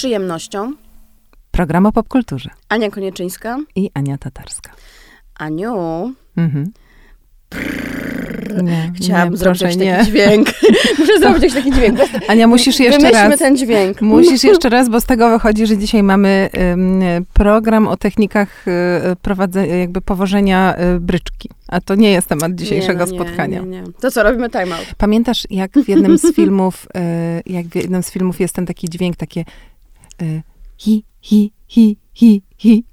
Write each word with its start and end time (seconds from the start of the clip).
przyjemnością 0.00 0.72
Program 1.50 1.86
o 1.86 1.92
popkulturze. 1.92 2.50
Ania 2.68 2.90
Konieczyńska 2.90 3.58
I 3.76 3.90
Ania 3.94 4.18
Tatarska. 4.18 4.70
Aniu, 5.38 5.74
Mhm. 6.36 6.72
Nie, 8.62 8.92
chciałabym 8.96 9.32
nie, 9.32 9.36
zrobić 9.36 9.60
proszę, 9.62 9.64
jakiś 9.64 9.78
nie. 9.84 9.96
taki 9.96 10.10
dźwięk. 10.10 10.48
Muszę 10.98 11.18
zrobić 11.18 11.42
jakiś 11.42 11.54
taki 11.54 11.72
dźwięk. 11.72 11.98
Ania, 12.28 12.46
musisz 12.46 12.80
jeszcze 12.80 12.98
Wymyślmy 13.00 13.28
raz. 13.30 13.38
ten 13.38 13.56
dźwięk. 13.56 14.00
Musisz 14.02 14.44
jeszcze 14.44 14.68
raz, 14.68 14.88
bo 14.88 15.00
z 15.00 15.04
tego 15.06 15.30
wychodzi, 15.30 15.66
że 15.66 15.78
dzisiaj 15.78 16.02
mamy 16.02 16.48
ym, 16.72 17.00
program 17.32 17.88
o 17.88 17.96
technikach 17.96 18.68
y, 18.68 18.72
prowadze, 19.22 19.66
jakby 19.66 20.00
powożenia 20.00 20.74
y, 20.96 21.00
bryczki. 21.00 21.50
A 21.68 21.80
to 21.80 21.94
nie 21.94 22.10
jest 22.12 22.26
temat 22.28 22.54
dzisiejszego 22.54 23.04
Nie, 23.04 23.10
no 23.12 23.12
nie, 23.12 23.18
spotkania. 23.18 23.60
Nie. 23.60 23.82
To 24.00 24.10
co, 24.10 24.22
robimy 24.22 24.50
time 24.50 24.74
out. 24.76 24.86
Pamiętasz, 24.98 25.46
jak 25.50 25.72
w 25.78 25.88
jednym 25.88 26.18
z 26.18 26.32
filmów, 26.36 26.86
y, 26.96 27.52
jak 27.52 27.66
w 27.66 27.74
jednym 27.76 28.02
z 28.02 28.10
filmów 28.10 28.40
jest 28.40 28.54
ten 28.54 28.66
taki 28.66 28.88
dźwięk, 28.88 29.16
takie 29.16 29.44
y, 30.18 30.42
hi, 30.78 31.04
hi, 31.20 31.52
hi, 31.68 31.98
hi, 32.14 32.42
hi. 32.58 32.84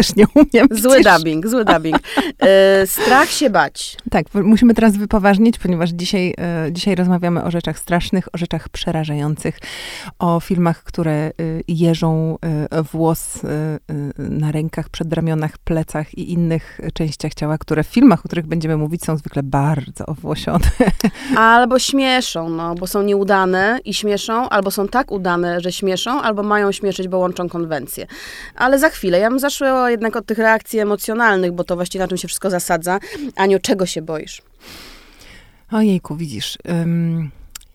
Też 0.00 0.16
nie 0.16 0.24
umiem. 0.34 0.66
Zły 0.70 0.94
przecież. 0.96 1.16
dubbing, 1.16 1.46
zły 1.46 1.64
dubbing. 1.64 1.98
E, 2.40 2.86
strach 2.86 3.30
się 3.30 3.50
bać. 3.50 3.96
Tak, 4.10 4.26
musimy 4.34 4.74
teraz 4.74 4.96
wypoważnić, 4.96 5.58
ponieważ 5.58 5.90
dzisiaj, 5.90 6.34
e, 6.38 6.72
dzisiaj 6.72 6.94
rozmawiamy 6.94 7.44
o 7.44 7.50
rzeczach 7.50 7.78
strasznych, 7.78 8.34
o 8.34 8.38
rzeczach 8.38 8.68
przerażających, 8.68 9.58
o 10.18 10.40
filmach, 10.40 10.82
które 10.82 11.12
e, 11.12 11.32
jeżą 11.68 12.38
e, 12.70 12.82
włos 12.82 13.44
e, 13.44 13.48
e, 13.48 13.78
na 14.18 14.52
rękach, 14.52 14.88
przedramionach, 14.88 15.58
plecach 15.58 16.18
i 16.18 16.32
innych 16.32 16.80
częściach 16.94 17.34
ciała, 17.34 17.58
które 17.58 17.84
w 17.84 17.86
filmach, 17.86 18.20
o 18.20 18.28
których 18.28 18.46
będziemy 18.46 18.76
mówić, 18.76 19.04
są 19.04 19.16
zwykle 19.16 19.42
bardzo 19.42 20.06
owłosione. 20.06 20.70
Albo 21.36 21.78
śmieszą, 21.78 22.48
no, 22.48 22.74
bo 22.74 22.86
są 22.86 23.02
nieudane 23.02 23.78
i 23.84 23.94
śmieszą, 23.94 24.48
albo 24.48 24.70
są 24.70 24.88
tak 24.88 25.12
udane, 25.12 25.60
że 25.60 25.72
śmieszą, 25.72 26.22
albo 26.22 26.42
mają 26.42 26.72
śmieszyć, 26.72 27.08
bo 27.08 27.18
łączą 27.18 27.48
konwencje. 27.48 28.06
Ale 28.54 28.78
za 28.78 28.88
chwilę. 28.88 29.18
Ja 29.18 29.30
bym 29.30 29.38
jednak 29.90 30.16
od 30.16 30.26
tych 30.26 30.38
reakcji 30.38 30.78
emocjonalnych, 30.78 31.52
bo 31.52 31.64
to 31.64 31.76
właściwie 31.76 32.02
na 32.04 32.08
czym 32.08 32.18
się 32.18 32.28
wszystko 32.28 32.50
zasadza. 32.50 32.98
Aniu, 33.36 33.58
czego 33.62 33.86
się 33.86 34.02
boisz? 34.02 34.42
Ojejku, 35.72 36.16
widzisz, 36.16 36.58
ym, 36.82 37.30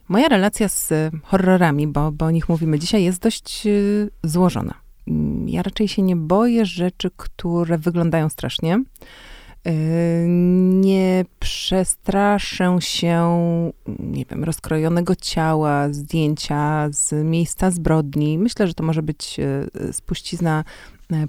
moja 0.08 0.28
relacja 0.28 0.70
z 0.70 0.94
horrorami, 1.24 1.88
bo, 1.88 2.12
bo 2.12 2.26
o 2.26 2.32
nich 2.32 2.50
mówimy 2.50 2.80
dzisiaj, 2.80 3.04
jest 3.04 3.22
dość 3.22 3.68
y, 3.68 4.10
złożona. 4.24 4.74
Ym, 5.08 5.50
Ja 5.50 5.64
raczej 5.64 5.88
się 5.88 6.02
nie 6.02 6.16
boję 6.16 6.66
rzeczy, 6.66 7.12
które 7.18 7.78
wyglądają 7.78 8.30
strasznie. 8.30 8.84
Y, 9.68 10.26
Nie 10.70 11.26
przestraszę 11.40 12.78
się, 12.80 13.22
nie 14.00 14.26
wiem, 14.26 14.44
rozkrojonego 14.44 15.16
ciała, 15.16 15.88
zdjęcia 15.94 16.88
z 16.92 17.26
miejsca 17.26 17.72
zbrodni. 17.72 18.38
Myślę, 18.38 18.68
że 18.68 18.74
to 18.74 18.84
może 18.84 19.04
być 19.04 19.40
y, 19.90 19.94
spuścizna 19.94 20.64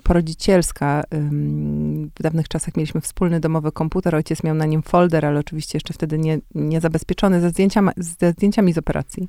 porodzicielska. 0.03 1.05
Ym, 1.15 2.11
W 2.19 2.23
dawnych 2.23 2.49
czasach 2.49 2.77
mieliśmy 2.77 3.01
wspólny 3.01 3.41
domowy 3.41 3.73
komputer, 3.73 4.15
ojciec 4.15 4.43
miał 4.43 4.55
na 4.55 4.67
nim 4.67 4.83
folder, 4.83 5.27
ale 5.27 5.41
oczywiście 5.41 5.77
jeszcze 5.77 5.95
wtedy 5.95 6.19
nie, 6.19 6.39
nie 6.55 6.81
zabezpieczony 6.81 7.41
ze, 7.41 7.51
zdjęciami, 7.51 7.91
ze 7.97 8.33
zdjęciami 8.33 8.73
z 8.73 8.79
operacji. 8.79 9.29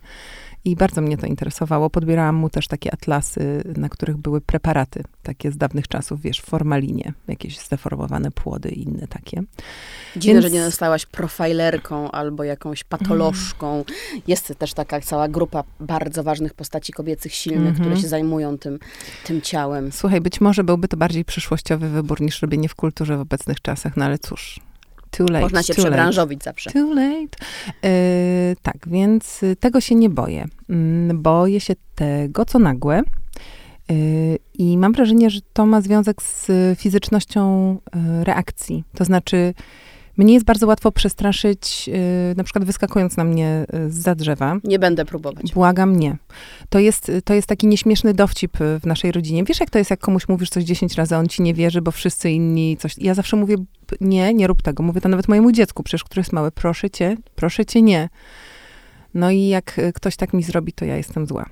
I 0.66 0.76
bardzo 0.76 1.02
mnie 1.02 1.18
to 1.18 1.28
interesowało. 1.28 1.90
Podbierałam 1.90 2.36
mu 2.36 2.50
też 2.50 2.68
takie 2.68 2.94
atlasy, 2.94 3.64
na 3.78 3.90
których 3.90 4.18
były 4.18 4.42
preparaty, 4.42 5.04
takie 5.24 5.52
z 5.52 5.58
dawnych 5.58 5.88
czasów, 5.88 6.22
wiesz, 6.22 6.40
w 6.42 6.46
formalinie, 6.46 7.14
jakieś 7.28 7.60
zdeformowane 7.60 8.32
płody 8.32 8.70
i 8.70 8.84
inne 8.84 9.08
takie. 9.08 9.44
Dziwne, 10.16 10.42
Więc- 10.42 10.54
że 10.54 10.60
nie 10.60 10.66
zostałaś 10.66 11.06
profilerką 11.06 12.12
albo 12.12 12.44
jakąś 12.44 12.84
patolożką. 12.84 13.84
Jest 14.28 14.54
też 14.58 14.74
taka 14.74 15.02
cała 15.02 15.28
grupa 15.28 15.64
bardzo 15.80 16.24
ważnych 16.24 16.54
postaci 16.54 16.94
kobiecych, 16.94 17.34
silnych, 17.34 17.68
Mhm. 17.70 17.76
które 17.90 18.02
się 18.02 18.08
zajmują 18.08 18.58
tym, 18.58 18.80
tym 19.26 19.42
ciałem. 19.42 19.92
Słuchaj, 19.92 20.22
być 20.22 20.42
może 20.42 20.64
byłby 20.64 20.88
to 20.88 20.98
bardziej 20.98 21.26
przyszłościowy 21.26 21.90
wybór 21.90 22.22
niż 22.22 22.42
robienie 22.42 22.70
w 22.70 22.76
kulturze 22.76 23.18
w 23.18 23.22
obecnych 23.22 23.62
czasach, 23.62 23.98
no 23.98 24.06
ale 24.06 24.20
cóż, 24.20 24.60
too 25.18 25.28
late, 25.30 25.42
Można 25.42 25.64
się 25.64 25.74
too 25.74 25.84
late. 25.84 25.92
przebranżowić 25.92 26.44
zawsze. 26.44 26.72
Too 26.72 26.94
late. 26.94 27.38
E, 27.84 28.56
tak, 28.62 28.78
więc 28.88 29.44
y, 29.44 29.56
tego 29.56 29.82
się 29.82 29.96
nie 29.96 30.10
boję. 30.10 30.46
Mm, 30.70 31.22
Boję 31.22 31.60
się 31.60 31.74
tego, 31.96 32.46
co 32.46 32.60
nagłe. 32.60 33.02
Y, 33.92 34.40
I 34.54 34.78
mam 34.78 34.94
wrażenie, 34.94 35.30
że 35.30 35.40
to 35.54 35.66
ma 35.66 35.82
związek 35.82 36.22
z 36.22 36.48
fizycznością 36.80 37.78
reakcji. 38.24 38.84
To 38.96 39.06
znaczy, 39.06 39.54
mnie 40.18 40.34
jest 40.34 40.46
bardzo 40.46 40.68
łatwo 40.68 40.92
przestraszyć, 40.92 41.90
y, 42.32 42.36
na 42.38 42.44
przykład 42.44 42.66
wyskakując 42.66 43.18
na 43.18 43.24
mnie 43.24 43.66
y, 43.88 43.92
za 43.92 44.16
drzewa. 44.16 44.56
Nie 44.64 44.80
będę 44.80 45.06
próbować. 45.06 45.54
Błagam, 45.54 45.96
nie. 45.96 46.18
To 46.70 46.80
jest, 46.80 47.12
to 47.26 47.34
jest 47.34 47.48
taki 47.48 47.68
nieśmieszny 47.68 48.14
dowcip 48.14 48.62
y, 48.62 48.80
w 48.80 48.86
naszej 48.86 49.12
rodzinie. 49.12 49.44
Wiesz, 49.44 49.60
jak 49.60 49.70
to 49.70 49.78
jest, 49.78 49.90
jak 49.90 50.00
komuś 50.00 50.28
mówisz 50.28 50.50
coś 50.50 50.64
10 50.64 50.96
razy, 50.96 51.16
a 51.16 51.20
on 51.20 51.28
ci 51.28 51.42
nie 51.42 51.54
wierzy, 51.54 51.82
bo 51.82 51.92
wszyscy 51.92 52.32
inni 52.32 52.78
coś... 52.78 52.96
Ja 52.98 53.14
zawsze 53.14 53.38
mówię, 53.38 53.56
"P- 53.88 53.96
nie, 54.02 54.34
nie 54.34 54.48
rób 54.48 54.62
tego. 54.62 54.84
Mówię 54.84 55.02
to 55.02 55.10
nawet 55.10 55.28
mojemu 55.28 55.52
dziecku, 55.52 55.84
przecież, 55.84 56.04
które 56.04 56.20
jest 56.20 56.34
małe. 56.34 56.52
Proszę 56.52 56.90
cię, 56.90 57.18
proszę 57.36 57.66
cię, 57.66 57.82
nie. 57.82 58.10
No 59.14 59.32
i 59.32 59.48
jak 59.48 59.80
ktoś 59.94 60.16
tak 60.16 60.34
mi 60.34 60.44
zrobi, 60.44 60.74
to 60.74 60.86
ja 60.86 60.98
jestem 60.98 61.28
zła. 61.28 61.46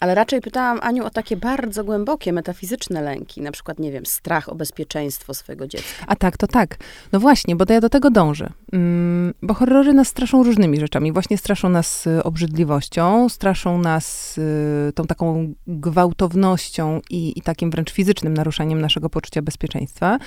Ale 0.00 0.14
raczej 0.14 0.40
pytałam 0.40 0.78
Aniu 0.82 1.04
o 1.04 1.10
takie 1.10 1.36
bardzo 1.36 1.84
głębokie, 1.84 2.32
metafizyczne 2.32 3.02
lęki. 3.02 3.40
Na 3.42 3.52
przykład, 3.52 3.78
nie 3.78 3.92
wiem, 3.92 4.06
strach 4.06 4.48
o 4.48 4.54
bezpieczeństwo 4.54 5.34
swojego 5.34 5.66
dziecka. 5.66 6.04
A 6.06 6.16
tak, 6.16 6.36
to 6.36 6.46
tak. 6.46 6.76
No 7.12 7.20
właśnie, 7.20 7.56
bo 7.56 7.64
ja 7.68 7.80
do 7.80 7.88
tego 7.88 8.10
dążę. 8.10 8.50
Mm, 8.72 9.34
bo 9.42 9.54
horrory 9.54 9.92
nas 9.92 10.08
straszą 10.08 10.42
różnymi 10.42 10.80
rzeczami. 10.80 11.12
Właśnie 11.12 11.38
straszą 11.38 11.68
nas 11.68 12.06
y, 12.06 12.22
obrzydliwością, 12.22 13.28
straszą 13.28 13.78
nas 13.78 14.38
y, 14.38 14.92
tą 14.94 15.04
taką 15.04 15.54
gwałtownością 15.66 17.00
i, 17.10 17.38
i 17.38 17.42
takim 17.42 17.70
wręcz 17.70 17.92
fizycznym 17.92 18.34
naruszaniem 18.34 18.80
naszego 18.80 19.10
poczucia 19.10 19.42
bezpieczeństwa, 19.42 20.18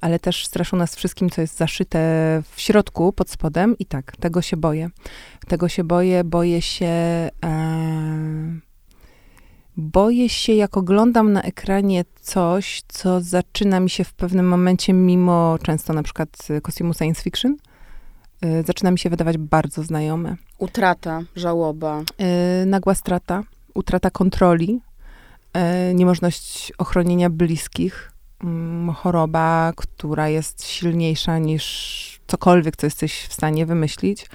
ale 0.00 0.18
też 0.18 0.46
straszą 0.46 0.76
nas 0.76 0.96
wszystkim, 0.96 1.30
co 1.30 1.40
jest 1.40 1.56
zaszyte 1.56 1.98
w 2.54 2.60
środku, 2.60 3.12
pod 3.12 3.30
spodem. 3.30 3.78
I 3.78 3.86
tak, 3.86 4.16
tego 4.16 4.42
się 4.42 4.56
boję. 4.56 4.90
Tego 5.48 5.68
się 5.68 5.84
boję, 5.84 6.24
boję 6.24 6.62
się... 6.62 6.86
E, 6.86 8.66
boję 9.76 10.28
się, 10.28 10.52
jak 10.52 10.76
oglądam 10.76 11.32
na 11.32 11.42
ekranie 11.42 12.04
coś, 12.20 12.82
co 12.88 13.20
zaczyna 13.20 13.80
mi 13.80 13.90
się 13.90 14.04
w 14.04 14.12
pewnym 14.12 14.48
momencie, 14.48 14.92
mimo 14.92 15.58
często 15.62 15.92
na 15.92 16.02
przykład 16.02 16.28
y, 16.50 16.60
kostiumu 16.60 16.94
science 16.94 17.22
fiction, 17.22 17.56
y, 18.44 18.62
zaczyna 18.66 18.90
mi 18.90 18.98
się 18.98 19.10
wydawać 19.10 19.38
bardzo 19.38 19.82
znajome. 19.82 20.36
Utrata, 20.58 21.22
żałoba. 21.36 22.02
Y, 22.62 22.66
Nagła 22.66 22.94
strata, 22.94 23.42
utrata 23.74 24.10
kontroli, 24.10 24.80
y, 25.90 25.94
niemożność 25.94 26.72
ochronienia 26.78 27.30
bliskich, 27.30 28.12
mm, 28.44 28.94
choroba, 28.94 29.72
która 29.76 30.28
jest 30.28 30.66
silniejsza 30.66 31.38
niż 31.38 32.15
cokolwiek, 32.26 32.76
co 32.76 32.86
jesteś 32.86 33.26
w 33.28 33.32
stanie 33.32 33.66
wymyślić. 33.66 34.26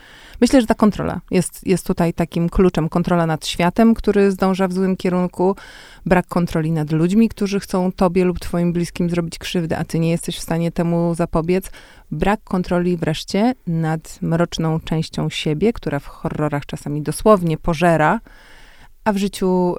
Myślę, 0.41 0.61
że 0.61 0.67
ta 0.67 0.75
kontrola 0.75 1.21
jest, 1.31 1.67
jest 1.67 1.87
tutaj 1.87 2.13
takim 2.13 2.49
kluczem. 2.49 2.89
Kontrola 2.89 3.25
nad 3.25 3.47
światem, 3.47 3.93
który 3.93 4.31
zdąża 4.31 4.67
w 4.67 4.73
złym 4.73 4.97
kierunku, 4.97 5.55
brak 6.05 6.27
kontroli 6.27 6.71
nad 6.71 6.91
ludźmi, 6.91 7.29
którzy 7.29 7.59
chcą 7.59 7.91
tobie 7.91 8.25
lub 8.25 8.39
twoim 8.39 8.73
bliskim 8.73 9.09
zrobić 9.09 9.37
krzywdę, 9.37 9.77
a 9.77 9.85
ty 9.85 9.99
nie 9.99 10.09
jesteś 10.09 10.37
w 10.37 10.41
stanie 10.41 10.71
temu 10.71 11.15
zapobiec. 11.15 11.71
Brak 12.11 12.43
kontroli 12.43 12.97
wreszcie 12.97 13.53
nad 13.67 14.21
mroczną 14.21 14.79
częścią 14.79 15.29
siebie, 15.29 15.73
która 15.73 15.99
w 15.99 16.07
horrorach 16.07 16.65
czasami 16.65 17.01
dosłownie 17.01 17.57
pożera, 17.57 18.19
a 19.03 19.13
w 19.13 19.17
życiu, 19.17 19.75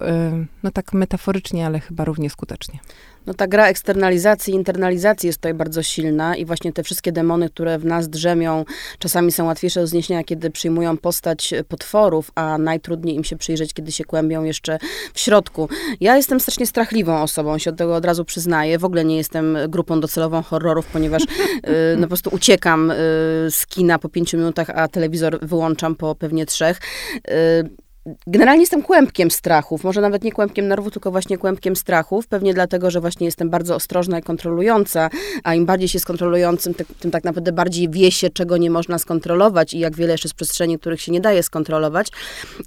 no 0.62 0.70
tak 0.70 0.92
metaforycznie, 0.92 1.66
ale 1.66 1.80
chyba 1.80 2.04
równie 2.04 2.30
skutecznie. 2.30 2.78
No 3.26 3.34
ta 3.34 3.46
gra 3.46 3.68
eksternalizacji 3.68 4.54
i 4.54 4.56
internalizacji 4.56 5.26
jest 5.26 5.38
tutaj 5.38 5.54
bardzo 5.54 5.82
silna 5.82 6.36
i 6.36 6.44
właśnie 6.44 6.72
te 6.72 6.82
wszystkie 6.82 7.12
demony, 7.12 7.50
które 7.50 7.78
w 7.78 7.84
nas 7.84 8.08
drzemią, 8.08 8.64
czasami 8.98 9.32
są 9.32 9.46
łatwiejsze 9.46 9.80
do 9.80 9.86
zniesienia, 9.86 10.24
kiedy 10.24 10.50
przyjmują 10.50 10.96
postać 10.96 11.54
potworów, 11.68 12.30
a 12.34 12.58
najtrudniej 12.58 13.16
im 13.16 13.24
się 13.24 13.36
przyjrzeć, 13.36 13.74
kiedy 13.74 13.92
się 13.92 14.04
kłębią 14.04 14.44
jeszcze 14.44 14.78
w 15.14 15.20
środku. 15.20 15.68
Ja 16.00 16.16
jestem 16.16 16.40
strasznie 16.40 16.66
strachliwą 16.66 17.22
osobą, 17.22 17.58
się 17.58 17.70
od 17.70 17.76
tego 17.76 17.94
od 17.94 18.04
razu 18.04 18.24
przyznaję. 18.24 18.78
W 18.78 18.84
ogóle 18.84 19.04
nie 19.04 19.16
jestem 19.16 19.56
grupą 19.68 20.00
docelową 20.00 20.42
horrorów, 20.42 20.86
ponieważ 20.86 21.22
y, 21.22 21.26
no 21.96 22.02
po 22.02 22.08
prostu 22.08 22.30
uciekam 22.32 22.90
y, 22.90 22.94
z 23.50 23.66
kina 23.68 23.98
po 23.98 24.08
pięciu 24.08 24.38
minutach, 24.38 24.70
a 24.70 24.88
telewizor 24.88 25.38
wyłączam 25.42 25.94
po 25.94 26.14
pewnie 26.14 26.46
trzech. 26.46 26.80
Generalnie 28.26 28.62
jestem 28.62 28.82
kłębkiem 28.82 29.30
strachów, 29.30 29.84
może 29.84 30.00
nawet 30.00 30.24
nie 30.24 30.32
kłębkiem 30.32 30.68
nerwu, 30.68 30.90
tylko 30.90 31.10
właśnie 31.10 31.38
kłębkiem 31.38 31.76
strachów, 31.76 32.26
pewnie 32.26 32.54
dlatego, 32.54 32.90
że 32.90 33.00
właśnie 33.00 33.26
jestem 33.26 33.50
bardzo 33.50 33.74
ostrożna 33.74 34.18
i 34.18 34.22
kontrolująca, 34.22 35.10
a 35.44 35.54
im 35.54 35.66
bardziej 35.66 35.88
się 35.88 35.96
jest 35.96 36.06
kontrolującym, 36.06 36.74
ty- 36.74 36.84
tym 37.00 37.10
tak 37.10 37.24
naprawdę 37.24 37.52
bardziej 37.52 37.90
wie 37.90 38.10
się, 38.10 38.30
czego 38.30 38.56
nie 38.56 38.70
można 38.70 38.98
skontrolować 38.98 39.74
i 39.74 39.78
jak 39.78 39.96
wiele 39.96 40.12
jeszcze 40.12 40.26
jest 40.28 40.34
przestrzeni, 40.34 40.78
których 40.78 41.00
się 41.00 41.12
nie 41.12 41.20
daje 41.20 41.42
skontrolować. 41.42 42.08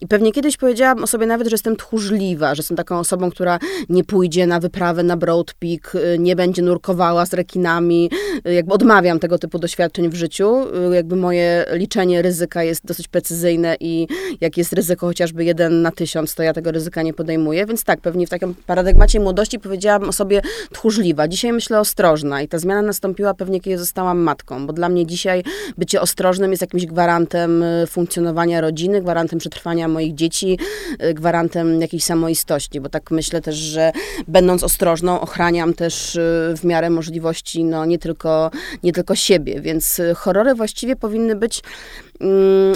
I 0.01 0.07
pewnie 0.07 0.31
kiedyś 0.31 0.57
powiedziałam 0.57 1.03
o 1.03 1.07
sobie 1.07 1.25
nawet, 1.25 1.47
że 1.47 1.53
jestem 1.53 1.75
tchórzliwa, 1.75 2.55
że 2.55 2.59
jestem 2.59 2.77
taką 2.77 2.99
osobą, 2.99 3.31
która 3.31 3.59
nie 3.89 4.03
pójdzie 4.03 4.47
na 4.47 4.59
wyprawę 4.59 5.03
na 5.03 5.17
Broad 5.17 5.53
Peak, 5.53 5.95
y, 5.95 6.19
nie 6.19 6.35
będzie 6.35 6.61
nurkowała 6.61 7.25
z 7.25 7.33
rekinami, 7.33 8.09
y, 8.47 8.53
jakby 8.53 8.73
odmawiam 8.73 9.19
tego 9.19 9.38
typu 9.39 9.59
doświadczeń 9.59 10.09
w 10.09 10.15
życiu, 10.15 10.55
y, 10.91 10.95
jakby 10.95 11.15
moje 11.15 11.65
liczenie 11.71 12.21
ryzyka 12.21 12.63
jest 12.63 12.85
dosyć 12.85 13.07
precyzyjne 13.07 13.75
i 13.79 14.07
jak 14.41 14.57
jest 14.57 14.73
ryzyko 14.73 15.07
chociaż 15.07 15.25
chociażby 15.25 15.45
jeden 15.45 15.81
na 15.81 15.92
tysiąc, 15.92 16.36
to 16.36 16.44
ja 16.44 16.54
tego 16.54 16.72
ryzyka 16.72 17.01
nie 17.01 17.13
podejmuję, 17.13 17.66
więc 17.66 17.83
tak, 17.83 18.01
pewnie 18.01 18.27
w 18.27 18.30
takim 18.30 18.56
paradygmacie 18.66 19.19
młodości 19.19 19.60
powiedziałabym 19.60 20.10
o 20.10 20.13
sobie 20.13 20.42
tchórzliwa. 20.72 21.27
Dzisiaj 21.27 21.54
myślę 21.54 21.80
ostrożna 21.80 22.42
i 22.42 22.48
ta 22.48 22.60
zmiana 22.60 22.81
nastąpiła 22.81 23.33
pewnie, 23.33 23.62
kiedy 23.62 23.77
zostałam 23.77 24.19
matką, 24.19 24.68
bo 24.68 24.74
dla 24.74 24.89
mnie 24.89 25.06
dzisiaj 25.06 25.44
bycie 25.77 26.01
ostrożnym 26.01 26.51
jest 26.51 26.62
jakimś 26.62 26.86
gwarantem 26.86 27.63
y, 27.63 27.88
funkcjonowania 27.88 28.62
rodziny, 28.62 29.01
gwarantem 29.01 29.39
przetrwania 29.39 29.88
moich 29.88 30.16
dzieci, 30.16 30.60
y, 31.04 31.13
gwarantem 31.13 31.81
jakiejś 31.81 32.04
samoistości, 32.04 32.81
bo 32.81 32.89
tak 32.89 33.12
myślę 33.12 33.42
też, 33.42 33.56
że 33.56 33.92
będąc 34.27 34.63
ostrożną, 34.63 35.22
ochraniam 35.22 35.74
też 35.74 36.16
y, 36.16 36.54
w 36.57 36.63
miarę 36.63 36.89
możliwości, 36.89 37.63
no 37.63 37.86
nie 37.86 38.00
tylko, 38.00 38.51
nie 38.83 38.94
tylko 38.94 39.16
siebie, 39.16 39.62
więc 39.62 40.01
horrory 40.16 40.56
właściwie 40.56 40.95
powinny 40.95 41.36
być 41.36 41.62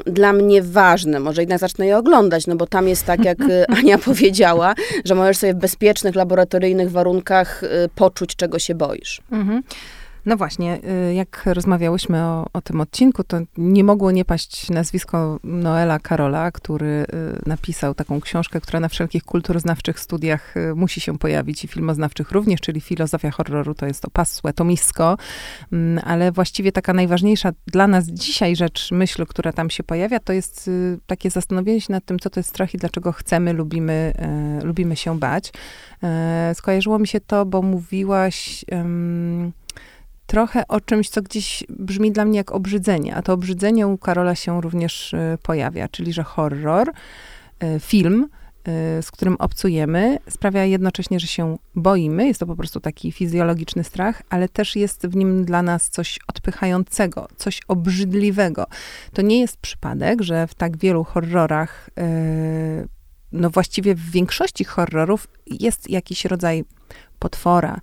dla 0.05 0.33
mnie 0.33 0.63
ważne. 0.63 1.19
Może 1.19 1.41
jednak 1.41 1.59
zacznę 1.59 1.87
je 1.87 1.97
oglądać, 1.97 2.47
no 2.47 2.55
bo 2.55 2.67
tam 2.67 2.87
jest 2.87 3.05
tak, 3.05 3.25
jak 3.25 3.37
Ania 3.79 3.97
powiedziała, 3.97 4.75
że 5.05 5.15
możesz 5.15 5.37
sobie 5.37 5.53
w 5.53 5.57
bezpiecznych, 5.57 6.15
laboratoryjnych 6.15 6.91
warunkach 6.91 7.61
poczuć, 7.95 8.35
czego 8.35 8.59
się 8.59 8.75
boisz. 8.75 9.21
Mhm. 9.31 9.63
No 10.25 10.37
właśnie, 10.37 10.79
y, 11.09 11.13
jak 11.13 11.43
rozmawiałyśmy 11.45 12.23
o, 12.23 12.45
o, 12.53 12.61
tym 12.61 12.81
odcinku, 12.81 13.23
to 13.23 13.37
nie 13.57 13.83
mogło 13.83 14.11
nie 14.11 14.25
paść 14.25 14.69
nazwisko 14.69 15.39
Noela 15.43 15.99
Karola, 15.99 16.51
który 16.51 16.85
y, 16.85 17.05
napisał 17.45 17.95
taką 17.95 18.21
książkę, 18.21 18.61
która 18.61 18.79
na 18.79 18.89
wszelkich 18.89 19.23
kulturoznawczych 19.23 19.99
studiach 19.99 20.57
y, 20.57 20.75
musi 20.75 21.01
się 21.01 21.17
pojawić 21.17 21.63
i 21.63 21.67
filmoznawczych 21.67 22.31
również, 22.31 22.61
czyli 22.61 22.81
Filozofia 22.81 23.31
horroru, 23.31 23.75
to 23.75 23.85
jest 23.85 24.01
to 24.01 24.09
pasłe, 24.09 24.53
to 24.53 24.63
misko, 24.63 25.17
mm, 25.71 26.03
ale 26.05 26.31
właściwie 26.31 26.71
taka 26.71 26.93
najważniejsza 26.93 27.51
dla 27.67 27.87
nas 27.87 28.05
dzisiaj 28.05 28.55
rzecz, 28.55 28.91
myśl, 28.91 29.25
która 29.25 29.53
tam 29.53 29.69
się 29.69 29.83
pojawia, 29.83 30.19
to 30.19 30.33
jest 30.33 30.69
takie 31.07 31.29
zastanowienie 31.29 31.81
się 31.81 31.93
nad 31.93 32.05
tym, 32.05 32.19
co 32.19 32.29
to 32.29 32.39
jest 32.39 32.49
strach 32.49 32.73
i 32.73 32.77
dlaczego 32.77 33.11
chcemy, 33.11 33.53
lubimy, 33.53 34.13
lubimy 34.63 34.95
się 34.95 35.19
bać. 35.19 35.53
Skojarzyło 36.53 36.99
mi 36.99 37.07
się 37.07 37.19
to, 37.19 37.45
bo 37.45 37.61
mówiłaś 37.61 38.65
trochę 40.29 40.67
o 40.67 40.81
czymś, 40.81 41.09
co 41.09 41.21
gdzieś 41.21 41.63
brzmi 41.69 42.11
dla 42.11 42.25
mnie 42.25 42.37
jak 42.37 42.51
obrzydzenie, 42.51 43.15
a 43.15 43.21
to 43.21 43.33
obrzydzenie 43.33 43.87
u 43.87 43.97
Karola 43.97 44.35
się 44.35 44.61
również 44.61 45.13
y, 45.13 45.37
pojawia, 45.43 45.87
czyli 45.87 46.13
że 46.13 46.23
horror, 46.23 46.89
y, 46.89 47.79
film, 47.79 48.27
y, 48.67 49.01
z 49.01 49.11
którym 49.11 49.35
obcujemy, 49.39 50.17
sprawia 50.29 50.65
jednocześnie, 50.65 51.19
że 51.19 51.27
się 51.27 51.57
boimy. 51.75 52.27
Jest 52.27 52.39
to 52.39 52.45
po 52.45 52.55
prostu 52.55 52.79
taki 52.79 53.11
fizjologiczny 53.11 53.83
strach, 53.83 54.21
ale 54.29 54.49
też 54.49 54.75
jest 54.75 55.07
w 55.07 55.15
nim 55.15 55.45
dla 55.45 55.61
nas 55.61 55.89
coś 55.89 56.19
odpychającego, 56.27 57.27
coś 57.37 57.59
obrzydliwego. 57.67 58.65
To 59.13 59.21
nie 59.21 59.39
jest 59.39 59.57
przypadek, 59.57 60.21
że 60.21 60.47
w 60.47 60.53
tak 60.53 60.77
wielu 60.77 61.03
horrorach, 61.03 61.89
no 63.31 63.49
właściwie 63.49 63.95
w 63.95 64.11
większości 64.11 64.63
horrorów 64.63 65.27
jest 65.47 65.89
jakiś 65.89 66.25
rodzaj 66.25 66.63
potwora, 67.19 67.79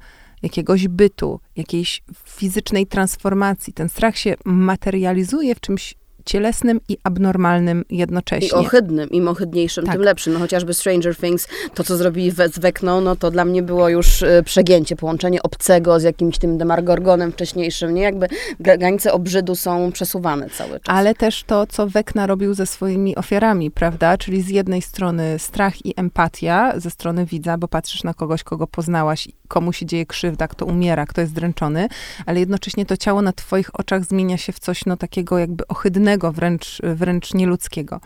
jakiegoś 0.46 0.88
bytu, 0.88 1.40
jakiejś 1.56 2.02
fizycznej 2.24 2.86
transformacji. 2.86 3.72
Ten 3.72 3.88
strach 3.88 4.16
się 4.16 4.34
materializuje 4.44 5.54
w 5.54 5.60
czymś 5.60 5.94
cielesnym 6.26 6.80
i 6.88 6.98
abnormalnym 7.04 7.84
jednocześnie. 7.90 8.48
I 8.48 8.52
ohydnym, 8.52 9.10
im 9.10 9.28
ohydniejszym, 9.28 9.84
tak. 9.84 9.94
tym 9.94 10.02
lepszym. 10.02 10.32
No 10.32 10.38
chociażby 10.38 10.74
Stranger 10.74 11.16
Things, 11.16 11.48
to 11.74 11.84
co 11.84 11.96
zrobili 11.96 12.30
z 12.30 12.58
Wekną, 12.58 13.00
no 13.00 13.16
to 13.16 13.30
dla 13.30 13.44
mnie 13.44 13.62
było 13.62 13.88
już 13.88 14.22
e, 14.22 14.42
przegięcie, 14.42 14.96
połączenie 14.96 15.42
obcego 15.42 16.00
z 16.00 16.02
jakimś 16.02 16.38
tym 16.38 16.58
Demargorgonem 16.58 17.32
wcześniejszym, 17.32 17.94
nie? 17.94 18.02
Jakby 18.02 18.28
granice 18.60 19.12
obrzydu 19.12 19.54
są 19.54 19.92
przesuwane 19.92 20.50
cały 20.50 20.80
czas. 20.80 20.96
Ale 20.96 21.14
też 21.14 21.44
to, 21.44 21.66
co 21.66 21.86
Wekna 21.86 22.26
robił 22.26 22.54
ze 22.54 22.66
swoimi 22.66 23.16
ofiarami, 23.16 23.70
prawda? 23.70 24.18
Czyli 24.18 24.42
z 24.42 24.48
jednej 24.48 24.82
strony 24.82 25.38
strach 25.38 25.86
i 25.86 25.94
empatia 25.96 26.72
ze 26.76 26.90
strony 26.90 27.26
widza, 27.26 27.58
bo 27.58 27.68
patrzysz 27.68 28.04
na 28.04 28.14
kogoś, 28.14 28.42
kogo 28.42 28.66
poznałaś, 28.66 29.28
komu 29.48 29.72
się 29.72 29.86
dzieje 29.86 30.06
krzywda, 30.06 30.48
kto 30.48 30.66
umiera, 30.66 31.06
kto 31.06 31.20
jest 31.20 31.32
dręczony, 31.32 31.88
ale 32.26 32.40
jednocześnie 32.40 32.86
to 32.86 32.96
ciało 32.96 33.22
na 33.22 33.32
twoich 33.32 33.80
oczach 33.80 34.04
zmienia 34.04 34.36
się 34.36 34.52
w 34.52 34.58
coś, 34.58 34.86
no 34.86 34.96
takiego 34.96 35.38
jakby 35.38 35.66
ohydnego, 35.68 36.15
innego, 36.16 36.32
wręcz, 36.32 36.78
wręcz 36.82 37.34
nieludzkiego. 37.34 38.00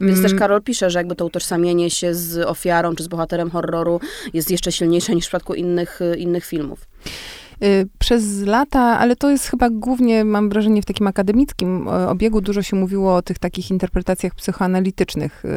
Więc 0.00 0.22
też 0.22 0.32
mm. 0.32 0.38
Karol 0.38 0.62
pisze, 0.62 0.90
że 0.90 0.98
jakby 0.98 1.16
to 1.16 1.26
utożsamienie 1.26 1.90
się 1.90 2.14
z 2.14 2.46
ofiarą 2.46 2.94
czy 2.94 3.02
z 3.02 3.08
bohaterem 3.08 3.50
horroru 3.50 4.00
jest 4.34 4.50
jeszcze 4.50 4.72
silniejsze 4.72 5.14
niż 5.14 5.24
w 5.24 5.28
przypadku 5.28 5.54
innych, 5.54 6.00
innych 6.18 6.44
filmów. 6.44 6.86
Y, 7.64 7.88
przez 7.98 8.40
lata, 8.42 8.98
ale 8.98 9.16
to 9.16 9.30
jest 9.30 9.46
chyba 9.46 9.70
głównie, 9.70 10.24
mam 10.24 10.48
wrażenie, 10.48 10.82
w 10.82 10.84
takim 10.84 11.06
akademickim 11.06 11.88
obiegu 11.88 12.40
dużo 12.40 12.62
się 12.62 12.76
mówiło 12.76 13.16
o 13.16 13.22
tych 13.22 13.38
takich 13.38 13.70
interpretacjach 13.70 14.34
psychoanalitycznych 14.34 15.44
y, 15.44 15.48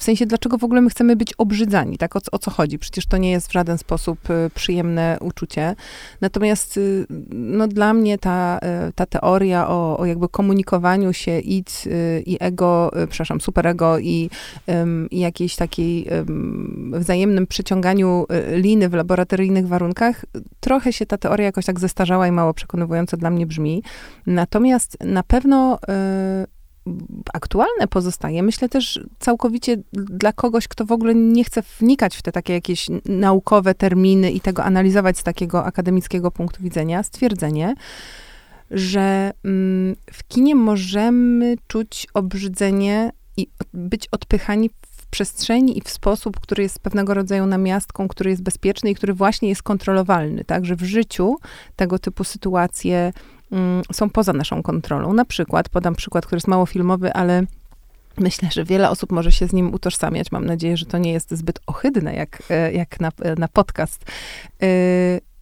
w 0.00 0.04
sensie, 0.04 0.26
dlaczego 0.26 0.58
w 0.58 0.64
ogóle 0.64 0.80
my 0.80 0.90
chcemy 0.90 1.16
być 1.16 1.34
obrzydzani, 1.38 1.98
tak? 1.98 2.16
O, 2.16 2.20
o, 2.32 2.38
co 2.38 2.50
chodzi? 2.50 2.78
Przecież 2.78 3.06
to 3.06 3.16
nie 3.16 3.30
jest 3.30 3.48
w 3.48 3.52
żaden 3.52 3.78
sposób 3.78 4.30
y, 4.30 4.50
przyjemne 4.54 5.18
uczucie. 5.20 5.74
Natomiast 6.20 6.76
y, 6.76 7.06
no, 7.30 7.68
dla 7.68 7.94
mnie 7.94 8.18
ta, 8.18 8.58
y, 8.88 8.92
ta 8.92 9.06
teoria 9.06 9.68
o, 9.68 9.98
o 9.98 10.04
jakby 10.04 10.28
komunikowaniu 10.28 11.12
się 11.12 11.38
id 11.38 11.84
i 12.26 12.36
ego, 12.40 12.90
przepraszam, 13.08 13.40
superego 13.40 13.98
i, 13.98 14.30
jakiejś 15.10 15.56
takiej 15.56 16.06
wzajemnym 16.92 17.46
przyciąganiu 17.46 18.26
liny 18.50 18.88
w 18.88 18.94
laboratoryjnych 18.94 19.68
warunkach, 19.68 20.24
trochę 20.60 20.92
się 20.92 21.06
ta 21.06 21.18
teoria 21.18 21.46
jakoś 21.46 21.64
tak 21.64 21.80
zestarzała 21.80 22.28
i 22.28 22.32
mało 22.32 22.54
przekonywująco 22.54 23.16
dla 23.16 23.30
mnie 23.30 23.46
brzmi. 23.46 23.82
Natomiast 24.26 24.96
na 25.04 25.22
pewno 25.22 25.78
aktualne 27.32 27.88
pozostaje. 27.88 28.42
Myślę 28.42 28.68
też 28.68 29.00
całkowicie 29.18 29.76
dla 29.92 30.32
kogoś, 30.32 30.68
kto 30.68 30.84
w 30.84 30.92
ogóle 30.92 31.14
nie 31.14 31.44
chce 31.44 31.62
wnikać 31.78 32.16
w 32.16 32.22
te 32.22 32.32
takie 32.32 32.52
jakieś 32.52 32.86
naukowe 33.04 33.74
terminy 33.74 34.30
i 34.30 34.40
tego 34.40 34.64
analizować 34.64 35.18
z 35.18 35.22
takiego 35.22 35.64
akademickiego 35.64 36.30
punktu 36.30 36.62
widzenia, 36.62 37.02
stwierdzenie, 37.02 37.74
że 38.70 39.30
mm, 39.44 39.96
w 40.12 40.28
kinie 40.28 40.54
możemy 40.54 41.56
czuć 41.66 42.06
obrzydzenie 42.14 43.12
i 43.36 43.46
być 43.74 44.08
odpychani 44.08 44.70
w 44.70 45.06
przestrzeni 45.06 45.78
i 45.78 45.80
w 45.80 45.88
sposób, 45.88 46.40
który 46.40 46.62
jest 46.62 46.78
pewnego 46.80 47.14
rodzaju 47.14 47.46
namiastką, 47.46 48.08
który 48.08 48.30
jest 48.30 48.42
bezpieczny 48.42 48.90
i 48.90 48.94
który 48.94 49.14
właśnie 49.14 49.48
jest 49.48 49.62
kontrolowalny, 49.62 50.44
tak, 50.44 50.64
że 50.64 50.76
w 50.76 50.82
życiu 50.82 51.36
tego 51.76 51.98
typu 51.98 52.24
sytuacje 52.24 53.12
są 53.92 54.10
poza 54.10 54.32
naszą 54.32 54.62
kontrolą. 54.62 55.12
Na 55.12 55.24
przykład, 55.24 55.68
podam 55.68 55.94
przykład, 55.94 56.26
który 56.26 56.36
jest 56.36 56.48
mało 56.48 56.66
filmowy, 56.66 57.12
ale 57.12 57.46
Myślę, 58.18 58.48
że 58.52 58.64
wiele 58.64 58.90
osób 58.90 59.12
może 59.12 59.32
się 59.32 59.46
z 59.46 59.52
nim 59.52 59.74
utożsamiać. 59.74 60.32
Mam 60.32 60.46
nadzieję, 60.46 60.76
że 60.76 60.86
to 60.86 60.98
nie 60.98 61.12
jest 61.12 61.30
zbyt 61.30 61.60
ohydne 61.66 62.14
jak, 62.14 62.42
e, 62.50 62.72
jak 62.72 63.00
na, 63.00 63.12
na 63.38 63.48
podcast. 63.48 64.04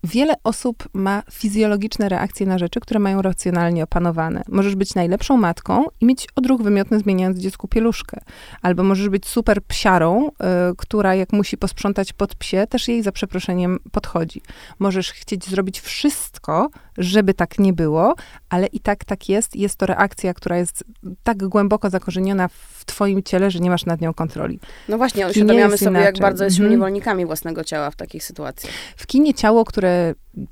Wiele 0.04 0.34
osób 0.44 0.88
ma 0.92 1.22
fizjologiczne 1.30 2.08
reakcje 2.08 2.46
na 2.46 2.58
rzeczy, 2.58 2.80
które 2.80 3.00
mają 3.00 3.22
racjonalnie 3.22 3.84
opanowane. 3.84 4.42
Możesz 4.48 4.74
być 4.74 4.94
najlepszą 4.94 5.36
matką 5.36 5.84
i 6.00 6.06
mieć 6.06 6.26
odruch 6.36 6.62
wymiotny, 6.62 6.98
zmieniając 6.98 7.38
dziecku 7.38 7.68
pieluszkę. 7.68 8.20
Albo 8.62 8.82
możesz 8.82 9.08
być 9.08 9.26
super 9.26 9.62
psiarą, 9.62 10.28
y, 10.28 10.32
która 10.76 11.14
jak 11.14 11.32
musi 11.32 11.56
posprzątać 11.56 12.12
pod 12.12 12.34
psie, 12.34 12.66
też 12.66 12.88
jej 12.88 13.02
za 13.02 13.12
przeproszeniem 13.12 13.78
podchodzi. 13.92 14.42
Możesz 14.78 15.12
chcieć 15.12 15.46
zrobić 15.46 15.80
wszystko, 15.80 16.70
żeby 16.98 17.34
tak 17.34 17.58
nie 17.58 17.72
było, 17.72 18.14
ale 18.48 18.66
i 18.66 18.80
tak 18.80 19.04
tak 19.04 19.28
jest. 19.28 19.56
Jest 19.56 19.76
to 19.76 19.86
reakcja, 19.86 20.34
która 20.34 20.56
jest 20.56 20.84
tak 21.22 21.48
głęboko 21.48 21.90
zakorzeniona 21.90 22.48
w 22.48 22.84
twoim 22.84 23.22
ciele, 23.22 23.50
że 23.50 23.58
nie 23.60 23.70
masz 23.70 23.86
nad 23.86 24.00
nią 24.00 24.14
kontroli. 24.14 24.60
No 24.88 24.98
właśnie, 24.98 25.28
uświadamiamy 25.28 25.78
sobie, 25.78 25.90
inaczej. 25.90 26.06
jak 26.06 26.18
bardzo 26.18 26.44
jesteśmy 26.44 26.66
mm. 26.66 26.78
niewolnikami 26.78 27.26
własnego 27.26 27.64
ciała 27.64 27.90
w 27.90 27.96
takich 27.96 28.24
sytuacjach. 28.24 28.72
W 28.96 29.06
kinie 29.06 29.34
ciało, 29.34 29.64
które 29.64 29.87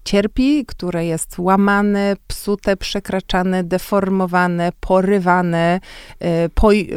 cierpi, 0.04 0.66
które 0.66 1.06
jest 1.06 1.38
łamane, 1.38 2.16
psute, 2.26 2.76
przekraczane, 2.76 3.64
deformowane, 3.64 4.72
porywane, 4.80 5.80
e, 6.20 6.48
poj, 6.48 6.90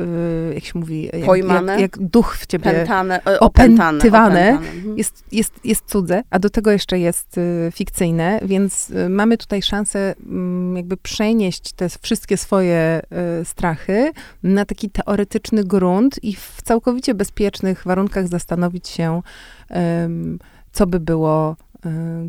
e, 0.49 0.53
jak 0.53 0.63
się 0.63 0.79
mówi, 0.79 1.09
jak, 1.13 1.25
Pojmane, 1.25 1.71
jak, 1.71 1.81
jak 1.81 1.97
duch 1.97 2.37
w 2.37 2.45
ciebie 2.45 2.71
Pętane, 2.71 3.23
e, 3.25 3.39
opętywane, 3.39 4.49
mhm. 4.49 4.97
jest, 4.97 5.23
jest, 5.31 5.53
jest 5.63 5.85
cudze, 5.85 6.21
a 6.29 6.39
do 6.39 6.49
tego 6.49 6.71
jeszcze 6.71 6.99
jest 6.99 7.39
fikcyjne, 7.73 8.39
więc 8.43 8.91
mamy 9.09 9.37
tutaj 9.37 9.61
szansę 9.61 10.15
mm, 10.25 10.77
jakby 10.77 10.97
przenieść 10.97 11.73
te 11.73 11.89
wszystkie 12.01 12.37
swoje 12.37 13.01
strachy 13.43 14.11
na 14.43 14.65
taki 14.65 14.89
teoretyczny 14.89 15.63
grunt 15.63 16.23
i 16.23 16.35
w 16.35 16.61
całkowicie 16.63 17.13
bezpiecznych 17.13 17.83
warunkach 17.85 18.27
zastanowić 18.27 18.87
się, 18.87 19.21
co 20.71 20.87
by 20.87 20.99
było 20.99 21.55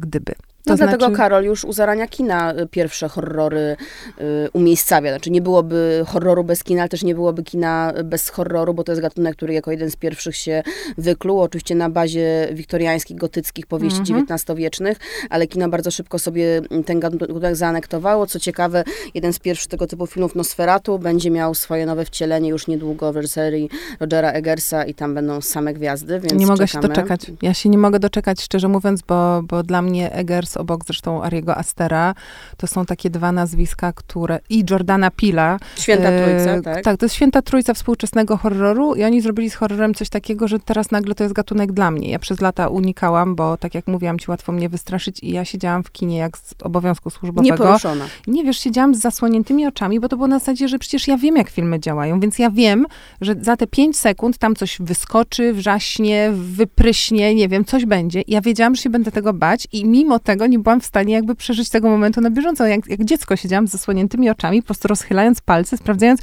gdyby. 0.00 0.34
No 0.66 0.72
To 0.72 0.76
dlatego 0.76 1.04
znaczy- 1.04 1.16
Karol 1.16 1.44
już 1.44 1.64
u 1.64 1.72
zarania 1.72 2.06
kina 2.06 2.54
y, 2.54 2.66
pierwsze 2.66 3.08
horrory 3.08 3.76
y, 4.20 4.48
umiejscawia. 4.52 5.10
Znaczy 5.10 5.30
nie 5.30 5.42
byłoby 5.42 6.04
horroru 6.06 6.44
bez 6.44 6.64
kina, 6.64 6.82
ale 6.82 6.88
też 6.88 7.02
nie 7.04 7.14
byłoby 7.14 7.42
kina 7.42 7.92
bez 8.04 8.28
horroru, 8.28 8.74
bo 8.74 8.84
to 8.84 8.92
jest 8.92 9.02
gatunek, 9.02 9.36
który 9.36 9.54
jako 9.54 9.70
jeden 9.70 9.90
z 9.90 9.96
pierwszych 9.96 10.36
się 10.36 10.62
wykluł. 10.98 11.40
Oczywiście 11.40 11.74
na 11.74 11.90
bazie 11.90 12.48
wiktoriańskich, 12.52 13.16
gotyckich 13.16 13.66
powieści 13.66 14.00
Mhm. 14.12 14.22
XIX-wiecznych, 14.24 14.98
ale 15.30 15.46
kino 15.46 15.68
bardzo 15.68 15.90
szybko 15.90 16.18
sobie 16.18 16.60
ten 16.86 17.00
gatunek 17.00 17.30
zaanektowało. 17.56 18.26
Co 18.26 18.38
ciekawe, 18.38 18.84
jeden 19.14 19.32
z 19.32 19.38
pierwszych 19.38 19.68
tego 19.70 19.86
typu 19.86 20.06
filmów 20.06 20.34
Nosferatu 20.34 20.98
będzie 20.98 21.30
miał 21.30 21.54
swoje 21.54 21.86
nowe 21.86 22.04
wcielenie 22.04 22.50
już 22.50 22.66
niedługo 22.66 23.12
w 23.12 23.16
reżyserii 23.16 23.70
Rogera 24.00 24.30
Eggersa 24.32 24.84
i 24.84 24.94
tam 24.94 25.14
będą 25.14 25.40
same 25.40 25.74
gwiazdy, 25.74 26.20
więc 26.20 26.32
nie 26.40 26.46
mogę 26.46 26.66
czekamy. 26.66 26.82
się 26.82 26.88
doczekać. 26.88 27.20
Ja 27.42 27.54
się 27.54 27.68
nie 27.68 27.78
mogę 27.78 27.98
doczekać, 27.98 28.42
szczerze 28.42 28.68
mówiąc, 28.68 29.02
bo, 29.02 29.42
bo 29.42 29.62
dla 29.62 29.82
mnie 29.82 30.12
Eggers, 30.12 30.49
obok 30.56 30.84
zresztą 30.84 31.22
Ariego 31.22 31.56
Astera, 31.56 32.14
to 32.56 32.66
są 32.66 32.86
takie 32.86 33.10
dwa 33.10 33.32
nazwiska, 33.32 33.92
które... 33.92 34.38
I 34.50 34.64
Jordana 34.70 35.10
Pila. 35.10 35.58
Święta 35.78 36.10
E, 36.10 36.24
Trójca, 36.24 36.62
tak? 36.62 36.84
Tak, 36.84 36.96
to 36.96 37.06
jest 37.06 37.14
święta 37.14 37.42
trójca 37.42 37.74
współczesnego 37.74 38.36
horroru 38.36 38.94
i 38.94 39.04
oni 39.04 39.20
zrobili 39.20 39.50
z 39.50 39.54
horrorem 39.54 39.94
coś 39.94 40.08
takiego, 40.08 40.48
że 40.48 40.60
teraz 40.60 40.90
nagle 40.90 41.14
to 41.14 41.24
jest 41.24 41.34
gatunek 41.34 41.72
dla 41.72 41.90
mnie. 41.90 42.10
Ja 42.10 42.18
przez 42.18 42.40
lata 42.40 42.68
unikałam, 42.68 43.34
bo 43.34 43.56
tak 43.56 43.74
jak 43.74 43.86
mówiłam 43.86 44.18
ci, 44.18 44.30
łatwo 44.30 44.52
mnie 44.52 44.68
wystraszyć 44.68 45.22
i 45.22 45.30
ja 45.30 45.44
siedziałam 45.44 45.82
w 45.82 45.92
kinie 45.92 46.18
jak 46.18 46.38
z 46.38 46.54
obowiązku 46.62 47.10
służbowego. 47.10 47.52
Nieporuszona. 47.54 48.04
Nie 48.26 48.44
wiesz, 48.44 48.58
siedziałam 48.58 48.94
z 48.94 49.00
zasłoniętymi 49.00 49.66
oczami, 49.66 50.00
bo 50.00 50.08
to 50.08 50.16
było 50.16 50.28
na 50.28 50.38
zasadzie, 50.38 50.68
że 50.68 50.78
przecież 50.78 51.08
ja 51.08 51.16
wiem, 51.16 51.36
jak 51.36 51.50
filmy 51.50 51.80
działają, 51.80 52.20
więc 52.20 52.38
ja 52.38 52.50
wiem, 52.50 52.86
że 53.20 53.34
za 53.40 53.56
te 53.56 53.66
pięć 53.66 53.96
sekund 53.98 54.38
tam 54.38 54.54
coś 54.56 54.78
wyskoczy, 54.80 55.52
wrzaśnie, 55.52 56.30
wypryśnie, 56.34 57.34
nie 57.34 57.48
wiem, 57.48 57.64
coś 57.64 57.86
będzie. 57.86 58.22
Ja 58.28 58.40
wiedziałam, 58.40 58.74
że 58.74 58.82
się 58.82 58.90
będę 58.90 59.12
tego 59.12 59.32
bać 59.32 59.68
i 59.72 59.84
mimo 59.84 60.18
tego 60.18 60.39
nie 60.46 60.58
byłam 60.58 60.80
w 60.80 60.86
stanie 60.86 61.14
jakby 61.14 61.34
przeżyć 61.34 61.68
tego 61.70 61.88
momentu 61.88 62.20
na 62.20 62.30
bieżąco. 62.30 62.66
Jak, 62.66 62.86
jak 62.86 63.04
dziecko 63.04 63.36
siedziałam 63.36 63.68
z 63.68 63.70
zasłoniętymi 63.70 64.30
oczami, 64.30 64.62
po 64.62 64.66
prostu 64.66 64.88
rozchylając 64.88 65.40
palce, 65.40 65.76
sprawdzając, 65.76 66.20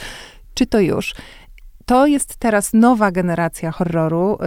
czy 0.54 0.66
to 0.66 0.80
już. 0.80 1.16
To 1.86 2.08
jest 2.08 2.38
teraz 2.38 2.74
nowa 2.74 3.12
generacja 3.12 3.72
horroru. 3.72 4.38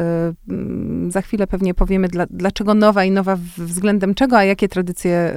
Mm, 0.48 1.10
za 1.10 1.22
chwilę 1.22 1.46
pewnie 1.46 1.74
powiemy, 1.74 2.08
dla, 2.08 2.26
dlaczego 2.30 2.74
nowa 2.74 3.04
i 3.04 3.10
nowa 3.10 3.38
względem 3.58 4.14
czego, 4.14 4.36
a 4.38 4.44
jakie 4.44 4.68
tradycje 4.68 5.34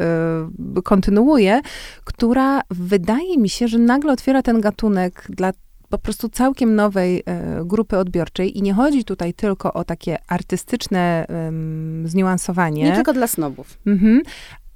yy, 0.76 0.82
kontynuuje, 0.82 1.62
która 2.04 2.62
wydaje 2.70 3.38
mi 3.38 3.50
się, 3.50 3.68
że 3.68 3.78
nagle 3.78 4.14
otwiera 4.14 4.42
ten 4.42 4.62
gatunek 4.62 5.26
dla 5.30 5.52
po 5.94 5.98
prostu 5.98 6.30
całkiem 6.30 6.76
nowej 6.76 7.24
e, 7.26 7.62
grupy 7.66 7.98
odbiorczej 7.98 8.58
i 8.58 8.62
nie 8.62 8.74
chodzi 8.74 9.06
tutaj 9.06 9.34
tylko 9.34 9.74
o 9.74 9.84
takie 9.84 10.18
artystyczne 10.28 11.26
em, 11.28 12.04
zniuansowanie. 12.08 12.84
Nie 12.84 12.96
tylko 12.96 13.14
dla 13.14 13.28
snobów. 13.28 13.78
Mhm. 13.88 14.22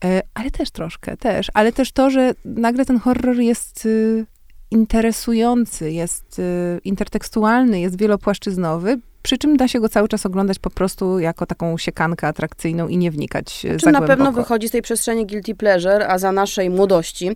E, 0.06 0.22
Ale 0.34 0.52
też 0.52 0.72
troszkę, 0.72 1.18
też. 1.18 1.48
Ale 1.54 1.72
też 1.72 1.92
to, 1.92 2.10
że 2.10 2.34
nagle 2.46 2.86
ten 2.86 3.00
horror 3.00 3.40
jest 3.40 3.86
y, 3.86 4.26
interesujący, 4.72 5.92
jest 5.92 6.40
y, 6.40 6.80
intertekstualny, 6.84 7.80
jest 7.80 8.00
wielopłaszczyznowy, 8.00 9.00
przy 9.28 9.38
czym 9.38 9.58
da 9.58 9.68
się 9.68 9.80
go 9.80 9.90
cały 9.90 10.08
czas 10.08 10.26
oglądać 10.26 10.60
po 10.60 10.70
prostu 10.70 11.20
jako 11.20 11.46
taką 11.46 11.78
siekankę 11.78 12.28
atrakcyjną 12.28 12.88
i 12.88 12.98
nie 12.98 13.12
wnikać 13.12 13.66
y, 13.66 13.78
Czy 13.78 13.86
za 13.86 13.92
na 13.92 14.00
głęboko. 14.00 14.08
pewno 14.08 14.32
wychodzi 14.32 14.68
z 14.68 14.72
tej 14.72 14.82
przestrzeni 14.82 15.26
guilty 15.26 15.56
pleasure, 15.56 16.08
a 16.10 16.18
za 16.18 16.32
naszej 16.32 16.70
młodości 16.70 17.30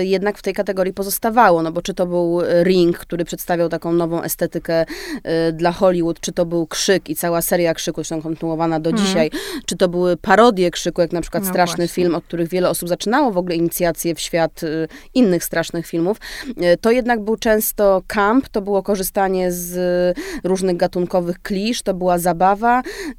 y, 0.00 0.04
jednak 0.04 0.38
w 0.38 0.42
tej 0.42 0.54
kategorii 0.54 0.92
pozostawało, 0.92 1.62
no 1.62 1.72
bo 1.72 1.82
czy 1.82 1.94
to 1.94 2.06
był 2.06 2.40
Ring, 2.62 2.98
który 2.98 3.24
przedstawiał 3.24 3.68
taką 3.68 3.92
nową 3.92 4.22
estetykę 4.22 4.82
y, 5.48 5.52
dla 5.52 5.72
Hollywood, 5.72 6.20
czy 6.20 6.32
to 6.32 6.46
był 6.46 6.66
Krzyk 6.66 7.10
i 7.10 7.16
cała 7.16 7.42
seria 7.42 7.74
Krzyku, 7.74 7.96
zresztą 8.00 8.22
kontynuowana 8.22 8.80
do 8.80 8.90
Mhm. 8.90 9.06
dzisiaj, 9.06 9.30
czy 9.66 9.76
to 9.76 9.88
były 9.88 10.16
parodie 10.16 10.70
Krzyku, 10.70 11.00
jak 11.00 11.12
na 11.12 11.20
przykład 11.20 11.42
No 11.42 11.48
Straszny 11.50 11.76
właśnie. 11.76 11.94
Film, 12.02 12.14
od 12.14 12.24
których 12.24 12.48
wiele 12.48 12.70
osób 12.70 12.88
zaczynało 12.88 13.30
w 13.32 13.38
ogóle 13.38 13.54
inicjację 13.56 14.14
w 14.14 14.20
świat 14.20 14.62
y, 14.62 14.88
innych 15.14 15.44
strasznych 15.44 15.86
filmów, 15.86 16.16
to 16.80 16.90
jednak 16.90 17.20
był 17.24 17.36
często 17.36 18.02
camp, 18.06 18.48
to 18.48 18.62
było 18.62 18.82
korzystanie 18.82 19.52
z 19.52 19.76
różnych 20.44 20.76
klisz, 21.42 21.82
to 21.82 21.94
była 21.94 22.18
zabawa 22.18 22.80
y, 22.80 23.14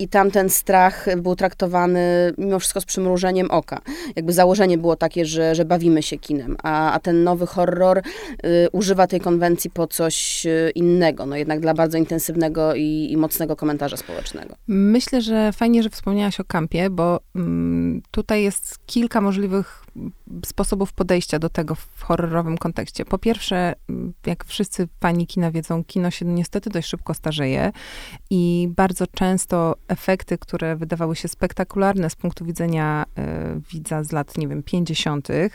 i 0.00 0.08
tam 0.08 0.30
ten 0.30 0.50
strach 0.50 1.06
był 1.16 1.36
traktowany 1.36 2.32
mimo 2.38 2.58
wszystko 2.58 2.80
z 2.80 2.84
przymrużeniem 2.84 3.50
oka. 3.50 3.80
Jakby 4.16 4.32
założenie 4.32 4.78
było 4.78 4.96
takie, 4.96 5.24
że, 5.24 5.54
że 5.54 5.64
bawimy 5.64 6.02
się 6.02 6.18
kinem, 6.18 6.56
a, 6.62 6.92
a 6.92 6.98
ten 6.98 7.24
nowy 7.24 7.46
horror 7.46 7.98
y, 7.98 8.02
używa 8.72 9.06
tej 9.06 9.20
konwencji 9.20 9.70
po 9.70 9.86
coś 9.86 10.46
y, 10.46 10.72
innego, 10.74 11.26
no 11.26 11.36
jednak 11.36 11.60
dla 11.60 11.74
bardzo 11.74 11.98
intensywnego 11.98 12.74
i, 12.74 13.08
i 13.10 13.16
mocnego 13.16 13.56
komentarza 13.56 13.96
społecznego. 13.96 14.54
Myślę, 14.66 15.20
że 15.20 15.52
fajnie, 15.52 15.82
że 15.82 15.90
wspomniałaś 15.90 16.40
o 16.40 16.44
kampie, 16.44 16.90
bo 16.90 17.20
mm, 17.36 18.02
tutaj 18.10 18.42
jest 18.42 18.78
kilka 18.86 19.20
możliwych 19.20 19.83
sposobów 20.46 20.92
podejścia 20.92 21.38
do 21.38 21.48
tego 21.48 21.74
w 21.74 22.02
horrorowym 22.02 22.58
kontekście. 22.58 23.04
Po 23.04 23.18
pierwsze, 23.18 23.74
jak 24.26 24.44
wszyscy 24.44 24.88
fani 25.00 25.26
kina 25.26 25.50
wiedzą, 25.50 25.84
kino 25.84 26.10
się 26.10 26.24
niestety 26.24 26.70
dość 26.70 26.88
szybko 26.88 27.14
starzeje 27.14 27.72
i 28.30 28.68
bardzo 28.76 29.06
często 29.06 29.76
efekty, 29.88 30.38
które 30.38 30.76
wydawały 30.76 31.16
się 31.16 31.28
spektakularne 31.28 32.10
z 32.10 32.16
punktu 32.16 32.44
widzenia 32.44 33.04
e, 33.18 33.60
widza 33.72 34.04
z 34.04 34.12
lat, 34.12 34.38
nie 34.38 34.48
wiem, 34.48 34.62
50., 34.62 35.28
e, 35.30 35.50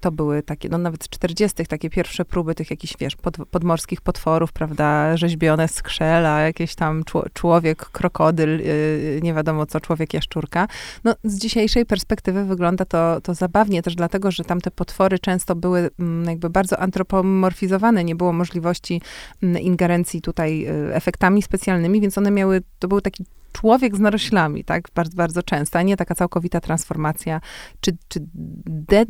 to 0.00 0.12
były 0.12 0.42
takie, 0.42 0.68
no 0.68 0.78
nawet 0.78 1.08
40., 1.08 1.66
takie 1.66 1.90
pierwsze 1.90 2.24
próby 2.24 2.54
tych 2.54 2.70
jakichś, 2.70 2.94
wiesz, 3.00 3.16
pod, 3.16 3.36
podmorskich 3.50 4.00
potworów, 4.00 4.52
prawda, 4.52 5.16
rzeźbione 5.16 5.68
skrzela, 5.68 6.40
jakieś 6.40 6.74
tam 6.74 7.04
czło, 7.04 7.24
człowiek, 7.32 7.90
krokodyl, 7.90 8.58
yy, 8.58 9.20
nie 9.22 9.34
wiadomo 9.34 9.66
co, 9.66 9.80
człowiek 9.80 10.14
jaszczurka. 10.14 10.68
No, 11.04 11.14
z 11.24 11.38
dzisiejszej 11.38 11.86
perspektywy 11.86 12.44
wygląda 12.44 12.84
to, 12.84 13.20
to 13.20 13.34
zabawnie 13.50 13.82
też 13.82 13.94
dlatego, 13.94 14.30
że 14.30 14.44
tamte 14.44 14.70
potwory 14.70 15.18
często 15.18 15.54
były 15.54 15.90
mm, 15.98 16.24
jakby 16.24 16.50
bardzo 16.50 16.78
antropomorfizowane, 16.78 18.04
nie 18.04 18.14
było 18.14 18.32
możliwości 18.32 19.02
mm, 19.42 19.62
ingerencji 19.62 20.22
tutaj 20.22 20.66
y, 20.66 20.94
efektami 20.94 21.42
specjalnymi, 21.42 22.00
więc 22.00 22.18
one 22.18 22.30
miały, 22.30 22.62
to 22.78 22.88
był 22.88 23.00
taki 23.00 23.24
człowiek 23.52 23.96
z 23.96 24.00
naroślami, 24.00 24.64
tak, 24.64 24.88
bardzo, 24.94 25.16
bardzo 25.16 25.42
często, 25.42 25.78
a 25.78 25.82
nie 25.82 25.96
taka 25.96 26.14
całkowita 26.14 26.60
transformacja, 26.60 27.40
czy, 27.80 27.96
czy 28.08 28.20
de, 28.66 29.04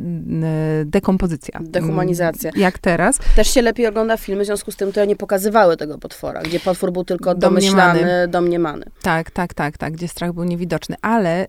dekompozycja. 0.84 1.60
Dehumanizacja. 1.62 2.50
Mm, 2.50 2.60
Jak 2.60 2.78
teraz. 2.78 3.18
Też 3.36 3.54
się 3.54 3.62
lepiej 3.62 3.86
ogląda 3.86 4.16
filmy, 4.16 4.42
w 4.42 4.46
związku 4.46 4.70
z 4.72 4.76
tym, 4.76 4.90
które 4.90 5.06
nie 5.06 5.16
pokazywały 5.16 5.76
tego 5.76 5.98
potwora, 5.98 6.42
gdzie 6.42 6.60
potwór 6.60 6.92
był 6.92 7.04
tylko 7.04 7.34
Domniemany. 7.34 7.60
domyślany, 7.98 8.28
domniemany. 8.28 8.84
Tak, 9.02 9.30
tak, 9.30 9.54
tak, 9.54 9.78
tak, 9.78 9.92
gdzie 9.92 10.08
strach 10.08 10.32
był 10.32 10.44
niewidoczny. 10.44 10.96
Ale 11.02 11.44
y, 11.44 11.48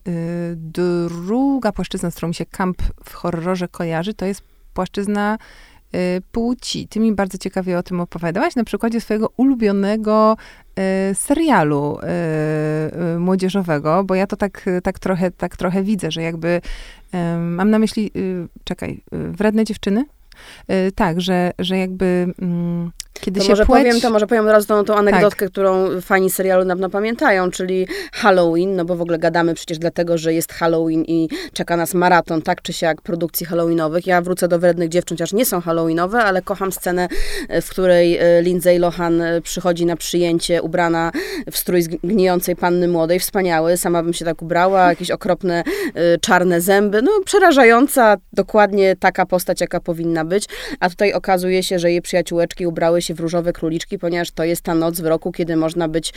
druga 0.56 1.72
płaszczyzna, 1.72 2.12
z 2.12 2.16
którą 2.16 2.28
mi 2.28 2.36
się 2.36 2.46
kamp 2.46 2.82
w 3.06 3.14
horrorze 3.14 3.68
kojarzy, 3.68 4.14
to 4.14 4.26
jest 4.26 4.42
płaszczyzna 4.74 5.38
płci. 6.32 6.88
Ty 6.88 7.00
mi 7.00 7.14
bardzo 7.14 7.38
ciekawie 7.38 7.78
o 7.78 7.84
tym 7.84 8.00
opowiadałaś 8.00 8.56
na 8.56 8.64
przykładzie 8.64 9.02
swojego 9.02 9.30
ulubionego 9.38 10.38
y, 11.12 11.16
serialu 11.16 11.98
y, 11.98 13.16
y, 13.16 13.20
młodzieżowego, 13.20 14.04
bo 14.04 14.16
ja 14.16 14.28
to 14.28 14.36
tak, 14.36 14.66
tak, 14.84 15.00
trochę, 15.00 15.32
tak 15.32 15.58
trochę 15.58 15.84
widzę, 15.84 16.12
że 16.12 16.22
jakby 16.22 16.62
y, 17.14 17.38
mam 17.38 17.70
na 17.70 17.80
myśli, 17.80 18.12
y, 18.16 18.48
czekaj, 18.64 19.02
y, 19.14 19.32
wredne 19.32 19.64
dziewczyny? 19.64 20.06
Y, 20.72 20.92
tak, 20.92 21.22
że, 21.22 21.52
że 21.60 21.78
jakby 21.78 22.34
mm, 22.42 22.92
kiedy 23.14 23.40
To 23.40 23.46
się 23.46 23.52
może 23.52 23.66
płeć... 23.66 23.84
powiem, 23.84 24.02
to 24.02 24.10
może 24.10 24.28
powiem 24.28 24.46
od 24.46 24.52
razu 24.52 24.68
tą, 24.68 24.86
tą 24.86 24.96
anegdotkę, 24.96 25.48
którą 25.48 26.02
fani 26.02 26.30
serialu 26.30 26.66
na 26.66 26.74
pewno 26.74 26.90
pamiętają, 26.90 27.52
czyli 27.52 27.88
Halloween, 28.14 28.76
no 28.76 28.86
bo 28.86 28.96
w 28.96 29.02
ogóle 29.02 29.20
gadamy 29.20 29.54
przecież 29.54 29.78
dlatego, 29.78 30.18
że 30.18 30.34
jest 30.34 30.54
Halloween 30.54 31.04
i 31.04 31.30
czeka 31.54 31.78
nas 31.78 31.94
maraton, 31.94 32.42
tak 32.42 32.62
czy 32.62 32.74
siak, 32.74 33.02
produkcji 33.02 33.46
halloweenowych. 33.46 34.08
Ja 34.08 34.22
wrócę 34.22 34.48
do 34.48 34.60
Wrednych 34.60 34.90
Dziewcząt, 34.90 35.20
chociaż 35.20 35.34
nie 35.34 35.46
są 35.46 35.62
halloweenowe, 35.62 36.24
ale 36.24 36.42
kocham 36.42 36.72
scenę, 36.72 37.08
e, 37.50 37.62
w 37.62 37.70
której 37.70 38.18
e, 38.18 38.42
Lindsay 38.42 38.80
Lohan 38.80 39.22
e, 39.22 39.42
przychodzi 39.42 39.86
na 39.86 39.96
przyjęcie 39.96 40.62
ubrana 40.62 41.12
w 41.52 41.58
strój 41.58 41.84
gnijącej 42.04 42.56
panny 42.56 42.88
młodej, 42.88 43.20
wspaniały, 43.20 43.78
sama 43.78 44.04
bym 44.04 44.14
się 44.14 44.26
tak 44.26 44.42
ubrała, 44.42 44.88
jakieś 44.90 45.12
okropne 45.12 45.64
czarne 46.22 46.62
zęby, 46.62 47.02
no 47.02 47.12
przerażająca, 47.26 48.18
dokładnie 48.34 48.96
taka 48.96 49.26
postać, 49.26 49.62
jaka 49.62 49.80
powinna 49.80 50.26
być, 50.26 50.46
a 50.80 50.90
tutaj 50.90 51.14
okazuje 51.14 51.64
się, 51.64 51.80
że 51.80 51.92
jej 51.92 52.02
przyjaciółeczki 52.02 52.68
ubrały 52.68 53.01
się 53.02 53.14
w 53.14 53.20
różowe 53.20 53.54
króliczki, 53.54 54.00
ponieważ 54.00 54.32
to 54.32 54.44
jest 54.44 54.62
ta 54.62 54.76
noc 54.76 55.00
w 55.00 55.06
roku, 55.06 55.32
kiedy 55.32 55.56
można 55.56 55.88
być 55.88 56.14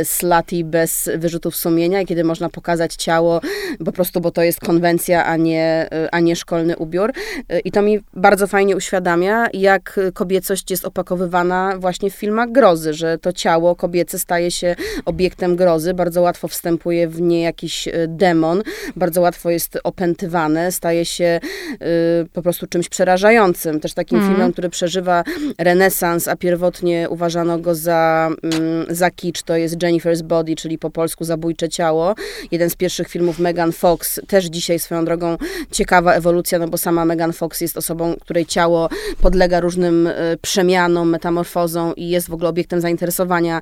y, 0.00 0.04
slutty 0.04 0.64
bez 0.64 1.10
wyrzutów 1.16 1.56
sumienia 1.56 2.00
i 2.00 2.06
kiedy 2.06 2.24
można 2.24 2.48
pokazać 2.48 2.94
ciało 2.94 3.40
po 3.84 3.92
prostu, 3.92 4.20
bo 4.20 4.30
to 4.30 4.42
jest 4.42 4.60
konwencja, 4.60 5.24
a 5.26 5.36
nie, 5.36 5.88
y, 6.04 6.10
a 6.10 6.20
nie 6.20 6.36
szkolny 6.36 6.76
ubiór. 6.76 7.12
Y, 7.52 7.60
I 7.64 7.72
to 7.72 7.82
mi 7.82 8.00
bardzo 8.14 8.46
fajnie 8.46 8.76
uświadamia, 8.76 9.48
jak 9.52 10.00
kobiecość 10.14 10.70
jest 10.70 10.84
opakowywana 10.84 11.74
właśnie 11.78 12.10
w 12.10 12.14
filmach 12.14 12.52
grozy, 12.52 12.94
że 12.94 13.18
to 13.18 13.32
ciało 13.32 13.76
kobiece 13.76 14.18
staje 14.18 14.50
się 14.50 14.76
obiektem 15.04 15.56
grozy, 15.56 15.94
bardzo 15.94 16.22
łatwo 16.22 16.48
wstępuje 16.48 17.08
w 17.08 17.20
nie 17.20 17.42
jakiś 17.42 17.88
demon, 18.08 18.62
bardzo 18.96 19.20
łatwo 19.20 19.50
jest 19.50 19.78
opętywane, 19.84 20.72
staje 20.72 21.04
się 21.04 21.40
y, 21.72 22.28
po 22.32 22.42
prostu 22.42 22.66
czymś 22.66 22.88
przerażającym. 22.88 23.80
Też 23.80 23.94
takim 23.94 24.18
Mhm. 24.18 24.34
filmem, 24.34 24.52
który 24.52 24.68
przeżywa 24.68 25.24
renesans 25.58 26.19
romans, 26.20 26.28
a 26.28 26.36
pierwotnie 26.36 27.06
uważano 27.10 27.58
go 27.58 27.74
za, 27.74 28.30
mm, 28.42 28.86
za 28.90 29.10
kicz, 29.10 29.42
to 29.42 29.56
jest 29.56 29.78
Jennifer's 29.78 30.22
Body, 30.22 30.56
czyli 30.56 30.78
po 30.78 30.90
polsku 30.90 31.24
Zabójcze 31.24 31.68
Ciało. 31.68 32.14
Jeden 32.50 32.70
z 32.70 32.76
pierwszych 32.76 33.08
filmów 33.08 33.38
Megan 33.38 33.72
Fox, 33.72 34.20
też 34.26 34.44
dzisiaj 34.44 34.78
swoją 34.78 35.04
drogą 35.04 35.36
ciekawa 35.70 36.14
ewolucja, 36.14 36.58
no 36.58 36.68
bo 36.68 36.78
sama 36.78 37.04
Megan 37.04 37.32
Fox 37.32 37.60
jest 37.60 37.76
osobą, 37.76 38.14
której 38.20 38.46
ciało 38.46 38.88
podlega 39.20 39.60
różnym 39.60 40.06
y, 40.06 40.12
przemianom, 40.42 41.10
metamorfozom 41.10 41.96
i 41.96 42.08
jest 42.08 42.28
w 42.28 42.34
ogóle 42.34 42.48
obiektem 42.48 42.80
zainteresowania 42.80 43.60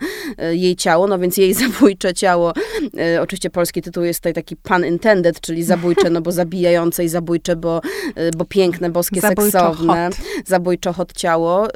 y, 0.52 0.56
jej 0.56 0.76
ciało, 0.76 1.06
no 1.06 1.18
więc 1.18 1.36
jej 1.36 1.54
Zabójcze 1.68 2.14
Ciało, 2.14 2.52
y, 3.14 3.20
oczywiście 3.20 3.50
polski 3.50 3.82
tytuł 3.82 4.04
jest 4.04 4.20
tutaj 4.20 4.34
taki 4.34 4.56
pun 4.56 4.86
intended, 4.86 5.40
czyli 5.40 5.64
zabójcze, 5.64 6.10
no 6.10 6.20
bo 6.20 6.32
zabijające 6.32 7.04
i 7.04 7.08
zabójcze, 7.08 7.56
bo, 7.56 7.80
bo 8.36 8.44
piękne, 8.44 8.90
boskie, 8.90 9.20
Zabójczo 9.20 9.50
seksowne. 9.50 10.10
hot. 10.10 10.16
Zabójczo 10.46 10.92
hot 10.92 11.12
ciało. 11.12 11.68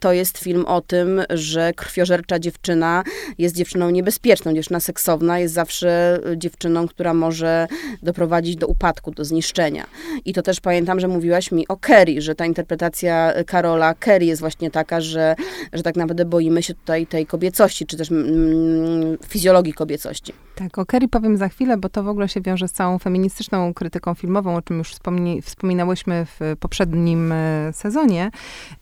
To 0.00 0.12
jest 0.12 0.25
film 0.32 0.64
o 0.64 0.80
tym, 0.80 1.22
że 1.30 1.72
krwiożercza 1.72 2.38
dziewczyna 2.38 3.04
jest 3.38 3.56
dziewczyną 3.56 3.90
niebezpieczną. 3.90 4.54
Dziewczyna 4.54 4.80
seksowna 4.80 5.38
jest 5.38 5.54
zawsze 5.54 6.20
dziewczyną, 6.36 6.88
która 6.88 7.14
może 7.14 7.66
doprowadzić 8.02 8.56
do 8.56 8.66
upadku, 8.66 9.10
do 9.10 9.24
zniszczenia. 9.24 9.86
I 10.24 10.32
to 10.32 10.42
też 10.42 10.60
pamiętam, 10.60 11.00
że 11.00 11.08
mówiłaś 11.08 11.52
mi 11.52 11.68
o 11.68 11.76
Kerry, 11.76 12.20
że 12.20 12.34
ta 12.34 12.46
interpretacja 12.46 13.32
Karola 13.46 13.94
Kerry 13.94 14.26
jest 14.26 14.40
właśnie 14.40 14.70
taka, 14.70 15.00
że, 15.00 15.36
że 15.72 15.82
tak 15.82 15.96
naprawdę 15.96 16.24
boimy 16.24 16.62
się 16.62 16.74
tutaj 16.74 17.06
tej 17.06 17.26
kobiecości, 17.26 17.86
czy 17.86 17.96
też 17.96 18.10
mm, 18.10 19.18
fizjologii 19.28 19.72
kobiecości. 19.72 20.32
Tak, 20.54 20.78
o 20.78 20.86
Kerry 20.86 21.08
powiem 21.08 21.36
za 21.36 21.48
chwilę, 21.48 21.76
bo 21.76 21.88
to 21.88 22.02
w 22.02 22.08
ogóle 22.08 22.28
się 22.28 22.40
wiąże 22.40 22.68
z 22.68 22.72
całą 22.72 22.98
feministyczną 22.98 23.74
krytyką 23.74 24.14
filmową, 24.14 24.56
o 24.56 24.62
czym 24.62 24.78
już 24.78 24.90
wspomni, 24.92 25.42
wspominałyśmy 25.42 26.26
w 26.26 26.56
poprzednim 26.60 27.32
e, 27.32 27.72
sezonie. 27.72 28.30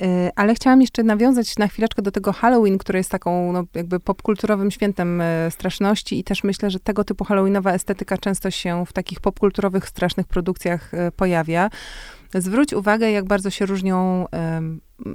E, 0.03 0.31
ale 0.37 0.55
chciałam 0.55 0.81
jeszcze 0.81 1.03
nawiązać 1.03 1.34
na 1.59 1.69
chwileczkę 1.69 2.03
do 2.03 2.11
tego 2.11 2.33
Halloween, 2.33 2.79
które 2.79 2.99
jest 2.99 3.11
taką 3.11 3.53
no, 3.53 3.65
jakby 3.75 4.01
popkulturowym 4.01 4.71
świętem 4.71 5.21
e, 5.21 5.51
straszności 5.51 6.19
i 6.19 6.25
też 6.25 6.45
myślę, 6.45 6.71
że 6.71 6.81
tego 6.81 7.05
typu 7.05 7.25
halloweenowa 7.25 7.73
estetyka 7.73 8.19
często 8.19 8.51
się 8.51 8.87
w 8.87 8.93
takich 8.93 9.21
popkulturowych, 9.21 9.89
strasznych 9.89 10.27
produkcjach 10.27 10.93
pojawia. 11.17 11.71
Zwróć 12.35 12.73
uwagę, 12.73 13.11
jak 13.11 13.25
bardzo 13.25 13.51
się 13.51 13.67
różnią 13.67 14.27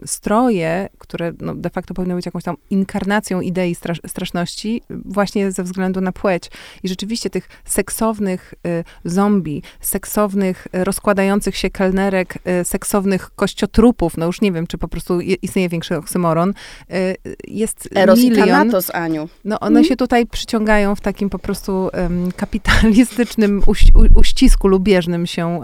stroje, 0.05 0.89
które 0.97 1.33
no, 1.39 1.55
de 1.55 1.69
facto 1.69 1.93
powinny 1.93 2.15
być 2.15 2.25
jakąś 2.25 2.43
tam 2.43 2.55
inkarnacją 2.69 3.41
idei 3.41 3.75
strasz 3.75 4.01
straszności, 4.07 4.81
właśnie 4.89 5.51
ze 5.51 5.63
względu 5.63 6.01
na 6.01 6.11
płeć. 6.11 6.51
I 6.83 6.87
rzeczywiście 6.87 7.29
tych 7.29 7.49
seksownych 7.65 8.53
y, 8.67 8.83
zombie, 9.05 9.61
seksownych, 9.81 10.67
y, 10.75 10.83
rozkładających 10.83 11.57
się 11.57 11.69
kelnerek, 11.69 12.37
y, 12.61 12.65
seksownych 12.65 13.35
kościotrupów, 13.35 14.17
no 14.17 14.25
już 14.25 14.41
nie 14.41 14.51
wiem, 14.51 14.67
czy 14.67 14.77
po 14.77 14.87
prostu 14.87 15.21
istnieje 15.21 15.69
większy 15.69 15.97
oksymoron, 15.97 16.53
y, 16.93 17.15
jest 17.47 17.89
Eros 17.95 18.19
milion. 18.19 18.47
i 18.47 18.51
Thanatos, 18.51 18.95
Aniu. 18.95 19.29
No 19.45 19.59
one 19.59 19.83
się 19.83 19.95
tutaj 19.95 20.27
przyciągają 20.27 20.95
w 20.95 21.01
takim 21.01 21.29
po 21.29 21.39
prostu 21.39 21.89
kapitalistycznym 22.35 23.61
uś, 23.65 23.83
u, 23.83 24.19
uścisku 24.19 24.67
lubieżnym 24.67 25.27
się, 25.27 25.59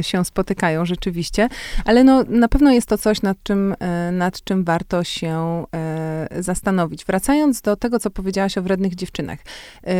się 0.00 0.24
spotykają 0.24 0.84
rzeczywiście, 0.84 1.48
ale 1.84 2.04
no 2.04 2.24
na 2.28 2.48
pewno 2.48 2.72
jest 2.72 2.86
to 2.86 2.98
coś, 2.98 3.22
nad 3.22 3.39
czym, 3.42 3.74
e, 3.78 4.12
nad 4.12 4.44
czym 4.44 4.64
warto 4.64 5.04
się 5.04 5.64
e, 5.74 6.42
zastanowić. 6.42 7.04
Wracając 7.04 7.60
do 7.60 7.76
tego, 7.76 7.98
co 7.98 8.10
powiedziałaś 8.10 8.58
o 8.58 8.62
wrednych 8.62 8.94
dziewczynach. 8.94 9.38
E, 9.86 9.92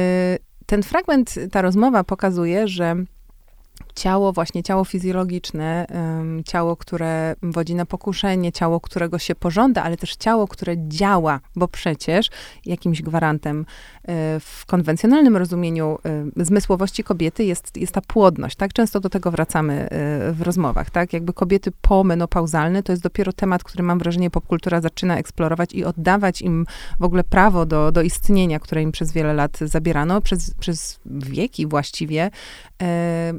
ten 0.66 0.82
fragment, 0.82 1.34
ta 1.52 1.62
rozmowa 1.62 2.04
pokazuje, 2.04 2.68
że 2.68 2.96
ciało, 3.94 4.32
właśnie 4.32 4.62
ciało 4.62 4.84
fizjologiczne, 4.84 5.86
ciało, 6.46 6.76
które 6.76 7.34
wodzi 7.42 7.74
na 7.74 7.86
pokuszenie, 7.86 8.52
ciało, 8.52 8.80
którego 8.80 9.18
się 9.18 9.34
pożąda, 9.34 9.82
ale 9.82 9.96
też 9.96 10.16
ciało, 10.16 10.48
które 10.48 10.74
działa, 10.88 11.40
bo 11.56 11.68
przecież 11.68 12.30
jakimś 12.66 13.02
gwarantem 13.02 13.66
w 14.40 14.66
konwencjonalnym 14.66 15.36
rozumieniu 15.36 15.98
e, 16.38 16.44
zmysłowości 16.44 17.04
kobiety 17.04 17.44
jest, 17.44 17.76
jest 17.76 17.92
ta 17.92 18.00
płodność, 18.00 18.56
tak? 18.56 18.72
Często 18.72 19.00
do 19.00 19.08
tego 19.08 19.30
wracamy 19.30 19.88
e, 19.90 20.32
w 20.32 20.42
rozmowach, 20.42 20.90
tak? 20.90 21.12
Jakby 21.12 21.32
kobiety 21.32 21.72
pomenopauzalne 21.82 22.82
to 22.82 22.92
jest 22.92 23.02
dopiero 23.02 23.32
temat, 23.32 23.64
który 23.64 23.84
mam 23.84 23.98
wrażenie 23.98 24.30
popkultura 24.30 24.80
zaczyna 24.80 25.18
eksplorować 25.18 25.72
i 25.72 25.84
oddawać 25.84 26.42
im 26.42 26.66
w 27.00 27.04
ogóle 27.04 27.24
prawo 27.24 27.66
do, 27.66 27.92
do 27.92 28.02
istnienia, 28.02 28.58
które 28.58 28.82
im 28.82 28.92
przez 28.92 29.12
wiele 29.12 29.34
lat 29.34 29.58
zabierano, 29.58 30.20
przez, 30.20 30.54
przez 30.54 31.00
wieki 31.06 31.66
właściwie. 31.66 32.30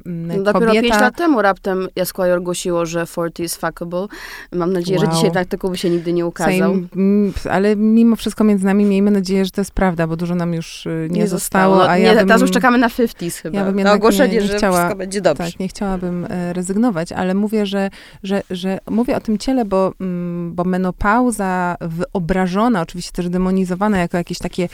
No 0.05 0.43
dopiero 0.43 0.65
kobieta... 0.65 0.81
5 0.81 1.01
lat 1.01 1.17
temu 1.17 1.41
raptem 1.41 1.87
Esquire 1.95 2.37
ogłosiło, 2.37 2.85
że 2.85 3.05
40 3.05 3.43
is 3.43 3.55
fuckable. 3.55 4.07
Mam 4.51 4.73
nadzieję, 4.73 4.99
wow. 4.99 5.09
że 5.09 5.15
dzisiaj 5.15 5.31
tak 5.31 5.41
artykuł 5.41 5.69
by 5.69 5.77
się 5.77 5.89
nigdy 5.89 6.13
nie 6.13 6.25
ukazał. 6.25 6.73
Same, 6.73 7.53
ale 7.55 7.75
mimo 7.75 8.15
wszystko 8.15 8.43
między 8.43 8.65
nami 8.65 8.85
miejmy 8.85 9.11
nadzieję, 9.11 9.45
że 9.45 9.51
to 9.51 9.61
jest 9.61 9.71
prawda, 9.71 10.07
bo 10.07 10.15
dużo 10.15 10.35
nam 10.35 10.53
już 10.53 10.60
y, 10.85 11.07
nie, 11.09 11.19
nie 11.19 11.27
zostało. 11.27 11.75
zostało. 11.75 11.91
a 11.91 11.97
nie, 11.97 12.03
ja 12.03 12.15
bym, 12.15 12.27
teraz 12.27 12.41
już 12.41 12.51
czekamy 12.51 12.77
na 12.77 12.89
50 12.89 13.33
chyba. 13.33 13.57
Ja 13.57 13.65
bym 13.65 13.83
na 13.83 13.93
ogłoszenie, 13.93 14.33
nie, 14.33 14.41
nie 14.41 14.47
że 14.47 14.57
chciała, 14.57 14.77
wszystko 14.77 14.95
będzie 14.95 15.21
dobrze. 15.21 15.43
Tak, 15.43 15.59
nie 15.59 15.67
chciałabym 15.67 16.27
e, 16.29 16.53
rezygnować, 16.53 17.11
ale 17.11 17.33
mówię, 17.33 17.65
że, 17.65 17.89
że, 18.23 18.43
że 18.49 18.79
mówię 18.89 19.15
o 19.15 19.19
tym 19.19 19.37
ciele, 19.37 19.65
bo, 19.65 19.93
mm, 20.01 20.55
bo 20.55 20.63
menopauza 20.63 21.77
wyobrażona, 21.81 22.81
oczywiście 22.81 23.11
też 23.11 23.29
demonizowana 23.29 23.97
jako 23.97 24.17
jakieś 24.17 24.37
takie 24.37 24.69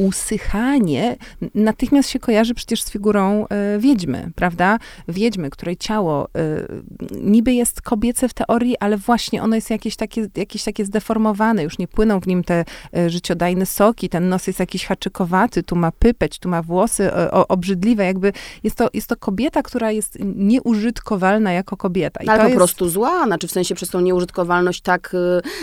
usychanie 0.00 1.16
natychmiast 1.54 2.10
się 2.10 2.18
kojarzy 2.18 2.54
przecież 2.54 2.82
z 2.82 2.90
figurą 2.90 3.44
y, 3.76 3.78
wiedźmy, 3.78 4.30
prawda? 4.34 4.78
Wiedźmy, 5.08 5.50
której 5.50 5.76
ciało 5.76 6.26
y, 6.26 7.18
niby 7.20 7.52
jest 7.52 7.82
kobiece 7.82 8.28
w 8.28 8.34
teorii, 8.34 8.78
ale 8.78 8.96
właśnie 8.96 9.42
ono 9.42 9.54
jest 9.54 9.70
jakieś 9.70 9.96
takie, 9.96 10.26
jakieś 10.36 10.64
takie 10.64 10.84
zdeformowane, 10.84 11.64
już 11.64 11.78
nie 11.78 11.88
płyną 11.88 12.20
w 12.20 12.26
nim 12.26 12.44
te 12.44 12.64
y, 12.96 13.10
życiodajne 13.10 13.66
soki, 13.66 14.08
ten 14.08 14.28
nos 14.28 14.46
jest 14.46 14.60
jakiś 14.60 14.86
haczykowaty, 14.86 15.62
tu 15.62 15.76
ma 15.76 15.92
pypeć, 15.92 16.38
tu 16.38 16.48
ma 16.48 16.62
włosy 16.62 17.10
obrzydliwe, 17.48 18.04
jakby 18.04 18.32
jest 18.64 18.76
to, 18.76 18.88
jest 18.94 19.06
to 19.06 19.16
kobieta, 19.16 19.62
która 19.62 19.90
jest 19.90 20.18
nieużytkowalna 20.36 21.52
jako 21.52 21.76
kobieta. 21.76 22.22
I 22.24 22.28
ale 22.28 22.38
po 22.38 22.48
jest... 22.48 22.56
prostu 22.56 22.88
zła, 22.88 23.24
znaczy 23.26 23.48
w 23.48 23.52
sensie 23.52 23.74
przez 23.74 23.90
tą 23.90 24.00
nieużytkowalność 24.00 24.80
tak 24.80 25.16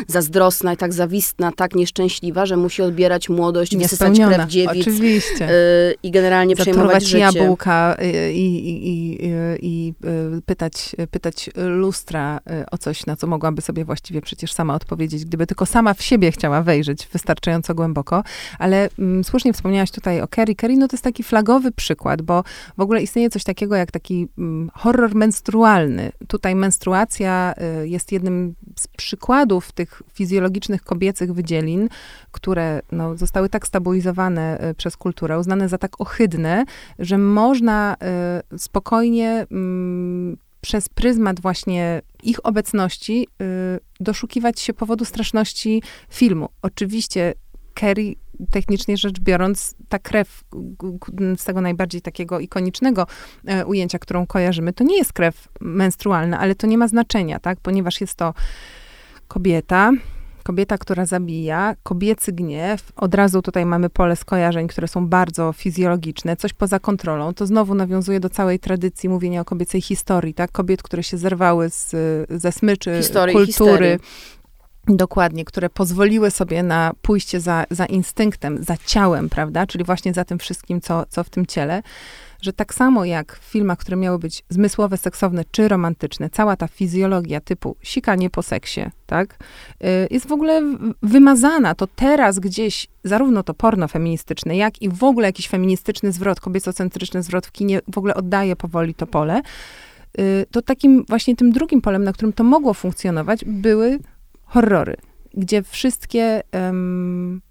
zazdrosna 0.07 0.73
i 0.73 0.77
tak 0.77 0.93
zawistna, 0.93 1.51
tak 1.51 1.75
nieszczęśliwa, 1.75 2.45
że 2.45 2.57
musi 2.57 2.81
odbierać 2.81 3.29
młodość, 3.29 3.77
wysysać 3.77 4.19
dziewic. 4.47 4.81
Oczywiście. 4.81 5.49
Y, 5.49 5.95
I 6.03 6.11
generalnie 6.11 6.55
przejmować 6.55 7.03
życie. 7.03 7.17
jabłka 7.17 7.95
y, 8.01 8.33
i, 8.33 8.69
i, 8.69 8.89
i, 8.89 9.19
i, 9.61 9.93
y, 10.37 10.41
pytać, 10.41 10.95
pytać 11.11 11.49
lustra 11.55 12.39
o 12.71 12.77
coś, 12.77 13.05
na 13.05 13.15
co 13.15 13.27
mogłaby 13.27 13.61
sobie 13.61 13.85
właściwie 13.85 14.21
przecież 14.21 14.53
sama 14.53 14.75
odpowiedzieć, 14.75 15.25
gdyby 15.25 15.47
tylko 15.47 15.65
sama 15.65 15.93
w 15.93 16.01
siebie 16.01 16.31
chciała 16.31 16.61
wejrzeć 16.61 17.07
wystarczająco 17.13 17.75
głęboko. 17.75 18.23
Ale 18.59 18.89
mm, 18.99 19.23
słusznie 19.23 19.53
wspomniałaś 19.53 19.91
tutaj 19.91 20.21
o 20.21 20.27
Kerry. 20.27 20.55
Kerry 20.55 20.77
no 20.77 20.87
to 20.87 20.93
jest 20.95 21.03
taki 21.03 21.23
flagowy 21.23 21.71
przykład, 21.71 22.21
bo 22.21 22.43
w 22.77 22.81
ogóle 22.81 23.01
istnieje 23.01 23.29
coś 23.29 23.43
takiego 23.43 23.75
jak 23.75 23.91
taki 23.91 24.27
mm, 24.37 24.69
horror 24.73 25.15
menstrualny. 25.15 26.11
Tutaj 26.27 26.55
menstruacja 26.55 27.53
jest 27.83 28.11
jednym 28.11 28.55
z 28.79 28.87
przykładów 28.87 29.71
tych 29.71 30.01
fizjologicznych 30.13 30.83
kobiecych 30.83 31.33
wydzielin, 31.33 31.89
które 32.31 32.81
no, 32.91 33.17
zostały 33.17 33.49
tak 33.49 33.67
stabilizowane 33.67 34.16
e, 34.25 34.73
przez 34.73 34.97
kulturę, 34.97 35.39
uznane 35.39 35.69
za 35.69 35.77
tak 35.77 36.01
ohydne, 36.01 36.65
że 36.99 37.17
można 37.17 37.95
e, 38.01 38.57
spokojnie 38.57 39.47
mm, 39.51 40.37
przez 40.61 40.89
pryzmat 40.89 41.41
właśnie 41.41 42.01
ich 42.23 42.45
obecności 42.45 43.27
e, 43.41 43.45
doszukiwać 43.99 44.59
się 44.59 44.73
powodu 44.73 45.05
straszności 45.05 45.83
filmu. 46.09 46.49
Oczywiście 46.61 47.33
Kerry 47.73 48.15
technicznie 48.51 48.97
rzecz 48.97 49.19
biorąc, 49.19 49.75
ta 49.89 49.99
krew 49.99 50.43
z 51.37 51.43
tego 51.43 51.61
najbardziej 51.61 52.01
takiego 52.01 52.39
ikonicznego 52.39 53.07
ujęcia, 53.65 53.99
którą 53.99 54.27
kojarzymy, 54.27 54.73
to 54.73 54.83
nie 54.83 54.97
jest 54.97 55.13
krew 55.13 55.47
menstrualna, 55.61 56.39
ale 56.39 56.55
to 56.55 56.67
nie 56.67 56.77
ma 56.77 56.87
znaczenia, 56.87 57.39
tak? 57.39 57.59
Ponieważ 57.59 58.01
jest 58.01 58.15
to 58.15 58.33
kobieta, 59.27 59.91
kobieta, 60.47 60.77
która 60.77 61.05
zabija, 61.05 61.75
kobiecy 61.83 62.31
gniew, 62.31 62.91
od 62.95 63.15
razu 63.15 63.41
tutaj 63.41 63.65
mamy 63.65 63.89
pole 63.89 64.15
skojarzeń, 64.15 64.67
które 64.67 64.87
są 64.87 65.07
bardzo 65.07 65.53
fizjologiczne, 65.53 66.35
coś 66.35 66.53
poza 66.53 66.79
kontrolą. 66.79 67.33
To 67.33 67.45
znowu 67.45 67.75
nawiązuje 67.75 68.19
do 68.19 68.29
całej 68.29 68.59
tradycji 68.59 69.09
mówienia 69.09 69.41
o 69.41 69.45
kobiecej 69.45 69.81
historii, 69.81 70.33
tak? 70.33 70.51
Kobiet, 70.51 70.83
które 70.83 71.03
się 71.03 71.17
zerwały 71.17 71.69
z, 71.69 71.95
ze 72.29 72.51
smyczy 72.51 72.97
Historii, 73.01 73.35
kultury. 73.35 73.99
Dokładnie, 74.87 75.45
które 75.45 75.69
pozwoliły 75.69 76.31
sobie 76.31 76.63
na 76.63 76.93
pójście 77.01 77.39
za, 77.39 77.65
za 77.71 77.85
instynktem, 77.85 78.63
za 78.63 78.77
ciałem, 78.85 79.29
prawda? 79.29 79.67
Czyli 79.67 79.83
właśnie 79.83 80.13
za 80.13 80.25
tym 80.25 80.39
wszystkim, 80.39 80.81
co, 80.81 81.05
co 81.09 81.23
w 81.23 81.29
tym 81.29 81.45
ciele 81.45 81.83
że 82.41 82.53
tak 82.53 82.73
samo 82.73 83.05
jak 83.05 83.39
w 83.39 83.43
filmach, 83.43 83.77
które 83.77 83.97
miały 83.97 84.19
być 84.19 84.43
zmysłowe, 84.49 84.97
seksowne 84.97 85.43
czy 85.51 85.67
romantyczne, 85.67 86.29
cała 86.29 86.55
ta 86.55 86.67
fizjologia 86.67 87.41
typu 87.41 87.75
sikanie 87.81 88.29
po 88.29 88.43
seksie, 88.43 88.81
tak, 89.05 89.37
y, 89.83 90.07
jest 90.11 90.27
w 90.27 90.31
ogóle 90.31 90.61
wymazana. 91.03 91.75
To 91.75 91.87
teraz 91.87 92.39
gdzieś 92.39 92.87
zarówno 93.03 93.43
to 93.43 93.53
porno 93.53 93.87
feministyczne, 93.87 94.57
jak 94.57 94.81
i 94.81 94.89
w 94.89 95.03
ogóle 95.03 95.27
jakiś 95.27 95.47
feministyczny 95.47 96.11
zwrot, 96.11 96.39
kobiecocentryczny 96.39 97.23
zwrot 97.23 97.47
w 97.47 97.51
kinie 97.51 97.79
w 97.93 97.97
ogóle 97.97 98.15
oddaje 98.15 98.55
powoli 98.55 98.93
to 98.93 99.07
pole. 99.07 99.41
Y, 100.19 100.45
to 100.51 100.61
takim 100.61 101.05
właśnie 101.09 101.35
tym 101.35 101.51
drugim 101.51 101.81
polem, 101.81 102.03
na 102.03 102.13
którym 102.13 102.33
to 102.33 102.43
mogło 102.43 102.73
funkcjonować, 102.73 103.45
były 103.45 103.99
horrory 104.43 104.97
gdzie 105.37 105.63
wszystkie 105.63 106.41
um, 106.53 107.41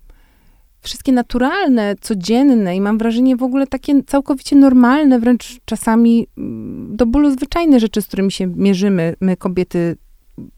wszystkie 0.86 1.12
naturalne, 1.12 1.94
codzienne 2.00 2.76
i 2.76 2.80
mam 2.80 2.98
wrażenie 2.98 3.36
w 3.36 3.42
ogóle 3.42 3.66
takie 3.66 4.02
całkowicie 4.02 4.56
normalne, 4.56 5.20
wręcz 5.20 5.60
czasami 5.64 6.26
mm, 6.38 6.96
do 6.96 7.06
bólu 7.06 7.30
zwyczajne 7.30 7.80
rzeczy, 7.80 8.02
z 8.02 8.06
którymi 8.06 8.32
się 8.32 8.46
mierzymy, 8.46 9.16
my 9.20 9.36
kobiety 9.36 9.96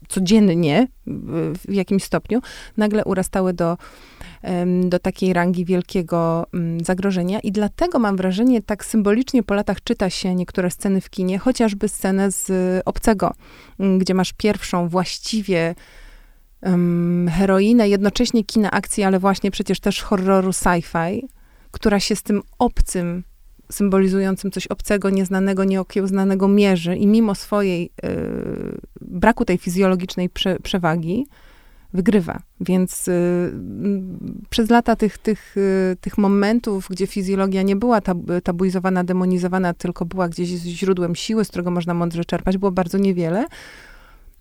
codziennie 0.07 0.87
w 1.67 1.73
jakimś 1.73 2.03
stopniu, 2.03 2.41
nagle 2.77 3.05
urastały 3.05 3.53
do, 3.53 3.77
do 4.83 4.99
takiej 4.99 5.33
rangi 5.33 5.65
wielkiego 5.65 6.47
mm, 6.53 6.83
zagrożenia. 6.83 7.39
I 7.39 7.51
dlatego 7.51 7.99
mam 7.99 8.17
wrażenie, 8.17 8.61
tak 8.61 8.85
symbolicznie 8.85 9.43
po 9.43 9.53
latach 9.53 9.83
czyta 9.83 10.09
się 10.09 10.35
niektóre 10.35 10.71
sceny 10.71 11.01
w 11.01 11.09
kinie, 11.09 11.39
chociażby 11.39 11.87
scenę 11.87 12.31
z 12.31 12.51
Obcego, 12.85 13.33
mm, 13.79 13.99
gdzie 13.99 14.13
masz 14.13 14.33
pierwszą 14.33 14.89
właściwie 14.89 15.75
um, 16.61 17.29
heroinę, 17.31 17.89
jednocześnie 17.89 18.43
kina 18.43 18.71
akcji, 18.71 19.03
ale 19.03 19.19
właśnie 19.19 19.51
przecież 19.51 19.79
też 19.79 20.01
horroru 20.01 20.49
sci-fi, 20.49 21.21
która 21.71 21.99
się 21.99 22.15
z 22.15 22.23
tym 22.23 22.41
obcym, 22.59 23.23
symbolizującym 23.71 24.51
coś 24.51 24.67
obcego, 24.67 25.09
nieznanego, 25.09 25.63
nieokiełznanego 25.63 26.47
mierzy 26.47 26.95
i 26.95 27.07
mimo 27.07 27.35
swojej 27.35 27.85
y, 27.85 28.77
braku 29.01 29.45
tej 29.45 29.57
fizjologicznej 29.57 30.29
prze, 30.29 30.59
przewagi 30.59 31.27
wygrywa. 31.93 32.39
Więc 32.61 33.07
y, 33.07 33.53
przez 34.49 34.69
lata 34.69 34.95
tych, 34.95 35.17
tych, 35.17 35.57
y, 35.57 35.97
tych 36.01 36.17
momentów, 36.17 36.87
gdzie 36.89 37.07
fizjologia 37.07 37.61
nie 37.61 37.75
była 37.75 38.01
tab 38.01 38.17
tabuizowana, 38.43 39.03
demonizowana, 39.03 39.73
tylko 39.73 40.05
była 40.05 40.29
gdzieś 40.29 40.49
źródłem 40.49 41.15
siły, 41.15 41.45
z 41.45 41.47
którego 41.47 41.71
można 41.71 41.93
mądrze 41.93 42.25
czerpać, 42.25 42.57
było 42.57 42.71
bardzo 42.71 42.97
niewiele. 42.97 43.45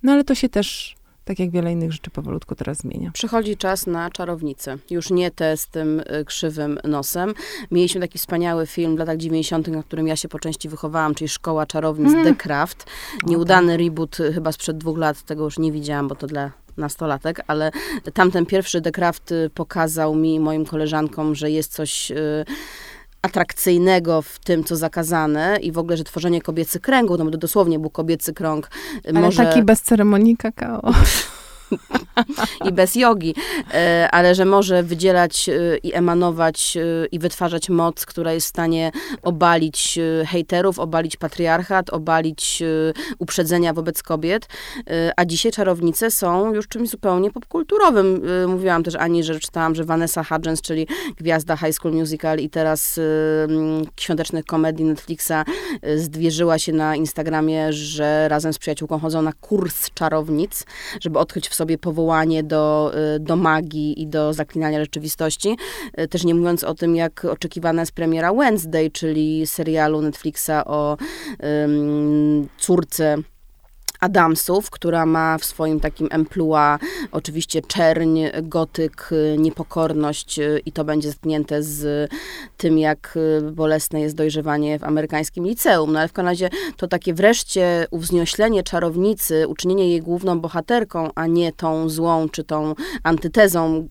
No 0.02 0.12
ale 0.12 0.24
to 0.24 0.34
się 0.34 0.48
też 0.48 0.97
tak 1.28 1.38
jak 1.38 1.50
wiele 1.50 1.72
innych 1.72 1.92
rzeczy 1.92 2.10
powolutku 2.10 2.54
teraz 2.54 2.78
zmienia. 2.78 3.10
Przychodzi 3.14 3.56
czas 3.56 3.86
na 3.86 4.10
czarownicę. 4.10 4.76
Już 4.90 5.10
nie 5.10 5.30
te 5.30 5.56
z 5.56 5.66
tym 5.66 6.00
y, 6.00 6.24
krzywym 6.24 6.78
nosem. 6.84 7.34
Mieliśmy 7.70 8.00
taki 8.00 8.18
wspaniały 8.18 8.66
film 8.66 8.96
w 8.96 8.98
latach 8.98 9.16
90., 9.16 9.68
na 9.68 9.82
którym 9.82 10.06
ja 10.06 10.16
się 10.16 10.28
po 10.28 10.38
części 10.38 10.68
wychowałam, 10.68 11.14
czyli 11.14 11.28
Szkoła 11.28 11.66
Czarownic 11.66 12.12
mm. 12.12 12.24
The 12.24 12.34
Craft. 12.34 12.86
Nieudany 13.26 13.72
tak. 13.72 13.80
reboot 13.80 14.20
y, 14.20 14.32
chyba 14.32 14.52
sprzed 14.52 14.78
dwóch 14.78 14.98
lat, 14.98 15.22
tego 15.22 15.44
już 15.44 15.58
nie 15.58 15.72
widziałam, 15.72 16.08
bo 16.08 16.14
to 16.14 16.26
dla 16.26 16.50
nastolatek, 16.76 17.40
ale 17.46 17.70
tamten 18.14 18.46
pierwszy 18.46 18.80
The 18.80 18.92
Craft 18.92 19.32
y, 19.32 19.50
pokazał 19.54 20.14
mi 20.14 20.40
moim 20.40 20.64
koleżankom, 20.66 21.34
że 21.34 21.50
jest 21.50 21.72
coś... 21.72 22.10
Yy, 22.10 22.44
atrakcyjnego 23.28 24.22
w 24.22 24.38
tym, 24.38 24.64
co 24.64 24.76
zakazane 24.76 25.58
i 25.62 25.72
w 25.72 25.78
ogóle, 25.78 25.96
że 25.96 26.04
tworzenie 26.04 26.42
kobiecy 26.42 26.80
kręgu, 26.80 27.16
no 27.18 27.24
bo 27.24 27.30
dosłownie 27.30 27.78
był 27.78 27.90
kobiecy 27.90 28.34
krąg. 28.34 28.70
Ale 29.08 29.20
może... 29.20 29.44
taki 29.44 29.62
bez 29.62 29.82
ceremonii 29.82 30.36
kakao. 30.36 30.82
i 32.68 32.72
bez 32.72 32.94
jogi, 32.94 33.34
e, 33.74 34.08
ale 34.12 34.34
że 34.34 34.44
może 34.44 34.82
wydzielać 34.82 35.48
e, 35.48 35.76
i 35.76 35.94
emanować 35.94 36.76
e, 36.76 37.06
i 37.06 37.18
wytwarzać 37.18 37.68
moc, 37.68 38.06
która 38.06 38.32
jest 38.32 38.46
w 38.46 38.50
stanie 38.50 38.92
obalić 39.22 39.98
hejterów, 40.26 40.78
obalić 40.78 41.16
patriarchat, 41.16 41.90
obalić 41.90 42.62
uprzedzenia 43.18 43.72
wobec 43.72 44.02
kobiet. 44.02 44.48
A 45.16 45.24
dzisiaj 45.24 45.52
czarownice 45.52 46.10
są 46.10 46.54
już 46.54 46.68
czymś 46.68 46.88
zupełnie 46.88 47.30
popkulturowym. 47.30 48.22
Mówiłam 48.48 48.82
też 48.82 48.94
Ani, 48.94 49.24
że 49.24 49.40
czytałam, 49.40 49.74
że 49.74 49.84
Vanessa 49.84 50.24
Hudgens, 50.24 50.60
czyli 50.60 50.86
gwiazda 51.16 51.56
High 51.56 51.74
School 51.74 51.94
Musical 51.94 52.38
i 52.38 52.50
teraz 52.50 53.00
świątecznych 54.00 54.44
komedii 54.44 54.84
Netflixa 54.84 55.44
zdwierzyła 55.96 56.58
się 56.58 56.72
na 56.72 56.96
Instagramie, 56.96 57.72
że 57.72 58.28
razem 58.28 58.52
z 58.52 58.58
przyjaciółką 58.58 58.98
chodzą 58.98 59.22
na 59.22 59.32
kurs 59.32 59.90
czarownic, 59.94 60.64
żeby 61.00 61.18
odkryć 61.18 61.48
w 61.48 61.54
sobie 61.58 61.78
powołanie 61.78 62.42
do, 62.42 62.92
y, 63.16 63.20
do 63.20 63.36
magii 63.36 64.02
i 64.02 64.06
do 64.06 64.32
zaklinania 64.32 64.80
rzeczywistości. 64.80 65.56
Y, 66.00 66.08
też 66.08 66.24
nie 66.24 66.34
mówiąc 66.34 66.64
o 66.64 66.74
tym, 66.74 66.96
jak 66.96 67.24
oczekiwana 67.24 67.82
jest 67.82 67.92
premiera 67.92 68.32
Wednesday, 68.32 68.90
czyli 68.90 69.46
serialu 69.46 70.02
Netflixa 70.02 70.64
o 70.66 70.96
um, 71.42 72.48
córce 72.58 73.16
Adamsów, 74.00 74.70
która 74.70 75.06
ma 75.06 75.38
w 75.38 75.44
swoim 75.44 75.80
takim 75.80 76.08
emploi 76.10 76.78
oczywiście 77.12 77.62
czerń, 77.62 78.20
gotyk, 78.42 79.10
niepokorność 79.38 80.38
y, 80.38 80.62
i 80.66 80.72
to 80.72 80.84
będzie 80.84 81.08
zetknięte 81.08 81.62
z 81.62 82.10
tym, 82.56 82.78
jak 82.78 83.14
y, 83.16 83.52
bolesne 83.52 84.00
jest 84.00 84.16
dojrzewanie 84.16 84.78
w 84.78 84.84
amerykańskim 84.84 85.44
liceum. 85.44 85.92
No 85.92 85.98
ale 85.98 86.08
w 86.08 86.12
Kanadzie 86.12 86.50
to 86.76 86.88
takie 86.88 87.14
wreszcie 87.14 87.86
uwznioślenie 87.90 88.62
czarownicy, 88.62 89.48
uczynienie 89.48 89.88
jej 89.88 90.00
główną 90.00 90.40
bohaterką, 90.40 91.10
a 91.14 91.26
nie 91.26 91.52
tą 91.52 91.88
złą 91.88 92.28
czy 92.28 92.44
tą 92.44 92.74
antytezą 93.02 93.88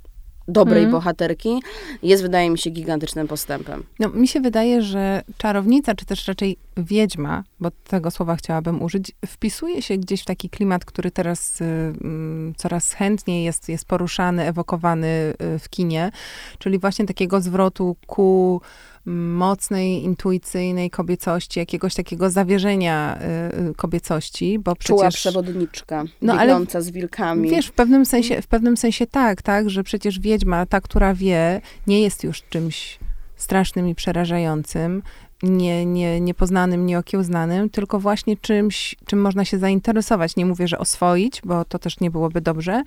dobrej 0.47 0.79
mm. 0.79 0.91
bohaterki, 0.91 1.61
jest, 2.03 2.23
wydaje 2.23 2.49
mi 2.49 2.57
się, 2.57 2.69
gigantycznym 2.69 3.27
postępem. 3.27 3.83
No, 3.99 4.09
mi 4.09 4.27
się 4.27 4.41
wydaje, 4.41 4.81
że 4.81 5.21
czarownica, 5.37 5.95
czy 5.95 6.05
też 6.05 6.27
raczej 6.27 6.57
wiedźma, 6.77 7.43
bo 7.59 7.71
tego 7.71 8.11
słowa 8.11 8.35
chciałabym 8.35 8.81
użyć, 8.81 9.11
wpisuje 9.25 9.81
się 9.81 9.97
gdzieś 9.97 10.21
w 10.21 10.25
taki 10.25 10.49
klimat, 10.49 10.85
który 10.85 11.11
teraz 11.11 11.61
y, 11.61 11.63
y, 11.63 12.53
coraz 12.57 12.93
chętniej 12.93 13.43
jest, 13.43 13.69
jest 13.69 13.85
poruszany, 13.85 14.43
ewokowany 14.43 15.33
y, 15.55 15.59
w 15.59 15.69
kinie, 15.69 16.11
czyli 16.59 16.79
właśnie 16.79 17.05
takiego 17.05 17.41
zwrotu 17.41 17.95
ku 18.07 18.61
mocnej, 19.07 20.03
intuicyjnej 20.03 20.89
kobiecości, 20.89 21.59
jakiegoś 21.59 21.95
takiego 21.95 22.29
zawierzenia 22.29 23.19
y, 23.57 23.69
y 23.69 23.75
kobiecości, 23.75 24.59
bo 24.59 24.75
przecież... 24.75 24.97
Czuła 24.97 25.09
przewodniczka, 25.09 26.03
no, 26.21 26.37
biegnąca 26.37 26.77
ale, 26.77 26.85
z 26.85 26.91
wilkami. 26.91 27.49
Wiesz, 27.49 27.67
w 27.67 27.71
pewnym, 27.71 28.05
sensie, 28.05 28.41
w 28.41 28.47
pewnym 28.47 28.77
sensie 28.77 29.07
tak, 29.07 29.41
tak, 29.41 29.69
że 29.69 29.83
przecież 29.83 30.19
wiedźma, 30.19 30.65
ta, 30.65 30.81
która 30.81 31.13
wie, 31.13 31.61
nie 31.87 32.01
jest 32.01 32.23
już 32.23 32.43
czymś 32.49 32.99
strasznym 33.35 33.89
i 33.89 33.95
przerażającym, 33.95 35.01
nie, 35.43 35.85
nie, 35.85 36.21
niepoznanym, 36.21 36.85
nieokiełznanym, 36.85 37.69
tylko 37.69 37.99
właśnie 37.99 38.37
czymś, 38.37 38.95
czym 39.05 39.21
można 39.21 39.45
się 39.45 39.59
zainteresować. 39.59 40.35
Nie 40.35 40.45
mówię, 40.45 40.67
że 40.67 40.79
oswoić, 40.79 41.41
bo 41.45 41.65
to 41.65 41.79
też 41.79 41.99
nie 41.99 42.11
byłoby 42.11 42.41
dobrze, 42.41 42.83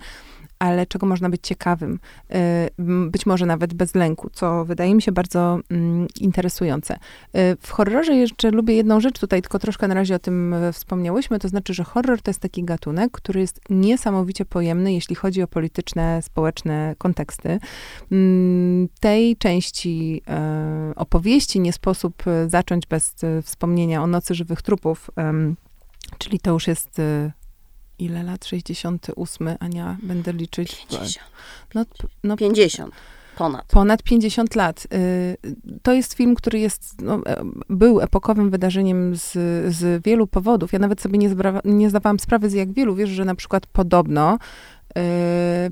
ale 0.61 0.85
czego 0.85 1.07
można 1.07 1.29
być 1.29 1.41
ciekawym, 1.43 1.99
y, 2.31 2.37
być 3.09 3.25
może 3.25 3.45
nawet 3.45 3.73
bez 3.73 3.95
lęku, 3.95 4.29
co 4.33 4.65
wydaje 4.65 4.95
mi 4.95 5.01
się 5.01 5.11
bardzo 5.11 5.59
mm, 5.69 6.07
interesujące. 6.19 6.93
Y, 6.95 6.97
w 7.61 7.71
horrorze 7.71 8.15
jeszcze 8.15 8.51
lubię 8.51 8.75
jedną 8.75 8.99
rzecz, 8.99 9.19
tutaj 9.19 9.41
tylko 9.41 9.59
troszkę 9.59 9.87
na 9.87 9.93
razie 9.93 10.15
o 10.15 10.19
tym 10.19 10.53
e, 10.53 10.73
wspomniałyśmy, 10.73 11.39
to 11.39 11.47
znaczy, 11.47 11.73
że 11.73 11.83
horror 11.83 12.21
to 12.21 12.29
jest 12.31 12.39
taki 12.39 12.63
gatunek, 12.63 13.11
który 13.11 13.39
jest 13.39 13.61
niesamowicie 13.69 14.45
pojemny, 14.45 14.93
jeśli 14.93 15.15
chodzi 15.15 15.41
o 15.41 15.47
polityczne, 15.47 16.21
społeczne 16.21 16.95
konteksty. 16.97 17.59
Mm, 18.11 18.87
tej 18.99 19.37
części 19.37 20.21
e, 20.27 20.93
opowieści 20.95 21.59
nie 21.59 21.73
sposób 21.73 22.27
e, 22.27 22.49
zacząć 22.49 22.85
bez 22.87 23.15
wspomnienia 23.43 24.03
o 24.03 24.07
Nocy 24.07 24.35
Żywych 24.35 24.61
Trupów, 24.61 25.09
czyli 26.17 26.39
to 26.39 26.51
już 26.51 26.67
jest 26.67 27.01
ile 28.01 28.23
lat? 28.23 28.45
68, 28.45 29.47
Ania, 29.59 29.97
będę 30.03 30.33
liczyć. 30.33 30.85
50. 30.89 31.19
No, 31.75 31.85
no, 32.23 32.37
50. 32.37 32.95
Ponad. 33.37 33.65
Ponad 33.65 34.03
50 34.03 34.55
lat. 34.55 34.87
Y, 34.93 35.55
to 35.81 35.93
jest 35.93 36.13
film, 36.13 36.35
który 36.35 36.59
jest, 36.59 37.01
no, 37.01 37.21
e, 37.25 37.43
był 37.69 38.01
epokowym 38.01 38.49
wydarzeniem 38.49 39.15
z, 39.15 39.31
z 39.75 40.03
wielu 40.03 40.27
powodów. 40.27 40.73
Ja 40.73 40.79
nawet 40.79 41.01
sobie 41.01 41.17
nie, 41.17 41.35
nie 41.65 41.89
zdawałam 41.89 42.19
sprawy 42.19 42.49
z 42.49 42.53
jak 42.53 42.73
wielu. 42.73 42.95
Wiesz, 42.95 43.09
że 43.09 43.25
na 43.25 43.35
przykład 43.35 43.67
podobno 43.67 44.37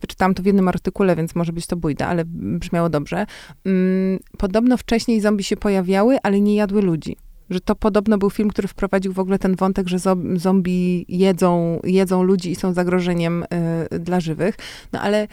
wyczytałam 0.01 0.33
to 0.33 0.43
w 0.43 0.45
jednym 0.45 0.67
artykule, 0.67 1.15
więc 1.15 1.35
może 1.35 1.53
być 1.53 1.67
to 1.67 1.75
bójda, 1.75 2.07
ale 2.07 2.23
brzmiało 2.25 2.89
dobrze. 2.89 3.25
Yy, 3.65 4.19
podobno 4.37 4.77
wcześniej 4.77 5.21
zombie 5.21 5.43
się 5.43 5.57
pojawiały, 5.57 6.17
ale 6.23 6.41
nie 6.41 6.55
jadły 6.55 6.81
ludzi 6.81 7.17
że 7.49 7.59
to 7.59 7.75
podobno 7.75 8.17
był 8.17 8.29
film, 8.29 8.49
który 8.49 8.67
wprowadził 8.67 9.13
w 9.13 9.19
ogóle 9.19 9.39
ten 9.39 9.55
wątek, 9.55 9.87
że 9.87 9.97
zombie 10.35 11.05
jedzą, 11.09 11.79
jedzą 11.83 12.23
ludzi 12.23 12.51
i 12.51 12.55
są 12.55 12.73
zagrożeniem 12.73 13.45
y, 13.93 13.99
dla 13.99 14.19
żywych. 14.19 14.55
No 14.93 15.01
ale 15.01 15.27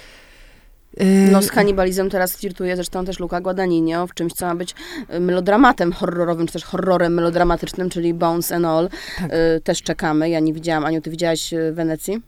y, 1.00 1.28
no 1.32 1.42
z 1.42 1.50
kanibalizmem 1.50 2.10
teraz 2.10 2.36
flirtuje 2.36 2.76
zresztą 2.76 3.04
też 3.04 3.20
Luca 3.20 3.40
Guadagnino 3.40 4.06
w 4.06 4.14
czymś, 4.14 4.32
co 4.32 4.46
ma 4.46 4.54
być 4.54 4.74
y, 5.14 5.20
melodramatem 5.20 5.92
horrorowym, 5.92 6.46
czy 6.46 6.52
też 6.52 6.64
horrorem 6.64 7.14
melodramatycznym, 7.14 7.90
czyli 7.90 8.14
Bones 8.14 8.52
and 8.52 8.64
All. 8.64 8.88
Tak. 9.18 9.32
Y, 9.32 9.60
też 9.60 9.82
czekamy. 9.82 10.30
Ja 10.30 10.40
nie 10.40 10.52
widziałam. 10.52 10.84
Aniu, 10.84 11.00
ty 11.00 11.10
widziałaś 11.10 11.54
w 11.72 11.74
Wenecji? 11.74 12.22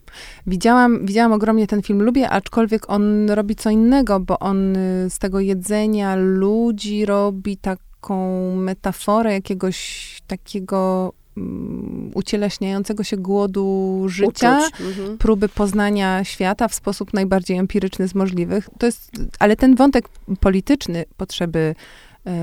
Widziałam, 0.46 1.06
widziałam 1.06 1.32
ogromnie 1.32 1.66
ten 1.66 1.82
film. 1.82 2.02
Lubię, 2.02 2.30
aczkolwiek 2.30 2.90
on 2.90 3.30
robi 3.30 3.56
co 3.56 3.70
innego, 3.70 4.20
bo 4.20 4.38
on 4.38 4.74
z 5.08 5.18
tego 5.18 5.40
jedzenia 5.40 6.16
ludzi 6.16 7.06
robi 7.06 7.56
tak 7.56 7.78
taką 8.00 8.56
metaforę 8.56 9.32
jakiegoś 9.32 10.08
takiego 10.26 11.12
um, 11.36 12.10
ucieleśniającego 12.14 13.04
się 13.04 13.16
głodu 13.16 14.04
życia, 14.08 14.60
mhm. 14.80 15.18
próby 15.18 15.48
poznania 15.48 16.24
świata 16.24 16.68
w 16.68 16.74
sposób 16.74 17.14
najbardziej 17.14 17.56
empiryczny 17.56 18.08
z 18.08 18.14
możliwych. 18.14 18.68
To 18.78 18.86
jest, 18.86 19.10
ale 19.38 19.56
ten 19.56 19.74
wątek 19.74 20.08
polityczny 20.40 21.04
potrzeby 21.16 21.74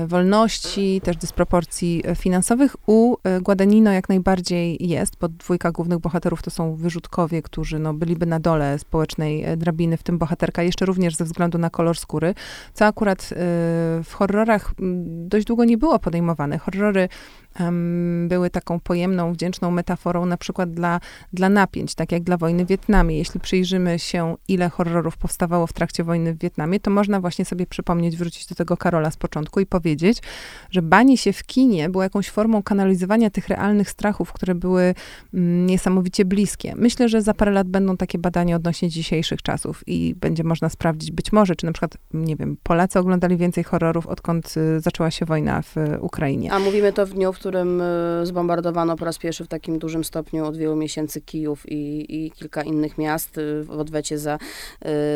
wolności, 0.06 1.00
też 1.00 1.16
dysproporcji 1.16 2.02
e, 2.06 2.14
finansowych. 2.14 2.76
U 2.86 3.16
e, 3.24 3.40
Guadagnino 3.40 3.92
jak 3.92 4.08
najbardziej 4.08 4.88
jest, 4.88 5.16
bo 5.20 5.28
dwójka 5.28 5.72
głównych 5.72 5.98
bohaterów 5.98 6.42
to 6.42 6.50
są 6.50 6.74
wyrzutkowie, 6.74 7.42
którzy 7.42 7.78
no, 7.78 7.94
byliby 7.94 8.26
na 8.26 8.40
dole 8.40 8.78
społecznej 8.78 9.44
drabiny, 9.56 9.96
w 9.96 10.02
tym 10.02 10.18
bohaterka, 10.18 10.62
jeszcze 10.62 10.86
również 10.86 11.16
ze 11.16 11.24
względu 11.24 11.58
na 11.58 11.70
kolor 11.70 11.98
skóry, 11.98 12.34
co 12.74 12.86
akurat 12.86 13.28
w 14.04 14.12
horrorach 14.12 14.74
dość 15.06 15.46
długo 15.46 15.64
nie 15.64 15.78
było 15.78 15.98
podejmowane. 15.98 16.58
Horrory 16.58 17.08
były 18.28 18.50
taką 18.50 18.80
pojemną, 18.80 19.32
wdzięczną 19.32 19.70
metaforą 19.70 20.26
na 20.26 20.36
przykład 20.36 20.74
dla, 20.74 21.00
dla 21.32 21.48
napięć, 21.48 21.94
tak 21.94 22.12
jak 22.12 22.22
dla 22.22 22.36
wojny 22.36 22.64
w 22.64 22.68
Wietnamie. 22.68 23.18
Jeśli 23.18 23.40
przyjrzymy 23.40 23.98
się, 23.98 24.36
ile 24.48 24.68
horrorów 24.68 25.16
powstawało 25.16 25.66
w 25.66 25.72
trakcie 25.72 26.04
wojny 26.04 26.34
w 26.34 26.38
Wietnamie, 26.38 26.80
to 26.80 26.90
można 26.90 27.20
właśnie 27.20 27.44
sobie 27.44 27.66
przypomnieć, 27.66 28.16
wrócić 28.16 28.46
do 28.46 28.54
tego 28.54 28.76
Karola 28.76 29.10
z 29.10 29.16
początku 29.16 29.60
i 29.60 29.66
powiedzieć, 29.66 30.18
że 30.70 30.82
banie 30.82 31.16
się 31.18 31.32
w 31.32 31.44
kinie 31.44 31.88
było 31.88 32.02
jakąś 32.02 32.30
formą 32.30 32.62
kanalizowania 32.62 33.30
tych 33.30 33.48
realnych 33.48 33.90
strachów, 33.90 34.32
które 34.32 34.54
były 34.54 34.94
mm, 35.34 35.66
niesamowicie 35.66 36.24
bliskie. 36.24 36.74
Myślę, 36.76 37.08
że 37.08 37.22
za 37.22 37.34
parę 37.34 37.52
lat 37.52 37.68
będą 37.68 37.96
takie 37.96 38.18
badania 38.18 38.56
odnośnie 38.56 38.88
dzisiejszych 38.88 39.42
czasów 39.42 39.82
i 39.86 40.14
będzie 40.14 40.44
można 40.44 40.68
sprawdzić 40.68 41.12
być 41.12 41.32
może, 41.32 41.56
czy 41.56 41.66
na 41.66 41.72
przykład, 41.72 41.96
nie 42.14 42.36
wiem, 42.36 42.56
Polacy 42.62 42.98
oglądali 42.98 43.36
więcej 43.36 43.64
horrorów, 43.64 44.06
odkąd 44.06 44.54
y, 44.56 44.80
zaczęła 44.80 45.10
się 45.10 45.26
wojna 45.26 45.62
w 45.62 45.74
Ukrainie. 46.00 46.52
A 46.52 46.58
mówimy 46.58 46.92
to 46.92 47.06
w 47.06 47.10
dniu, 47.10 47.32
w 47.32 47.38
którym 47.46 47.80
y, 47.80 48.26
zbombardowano 48.26 48.96
po 48.96 49.04
raz 49.04 49.18
pierwszy 49.18 49.44
w 49.44 49.48
takim 49.48 49.78
dużym 49.78 50.04
stopniu 50.04 50.46
od 50.46 50.56
wielu 50.56 50.76
miesięcy 50.76 51.20
Kijów 51.20 51.68
i, 51.68 52.06
i 52.08 52.30
kilka 52.30 52.62
innych 52.62 52.98
miast 52.98 53.38
y, 53.38 53.64
w 53.64 53.70
odwecie 53.70 54.18
za, 54.18 54.38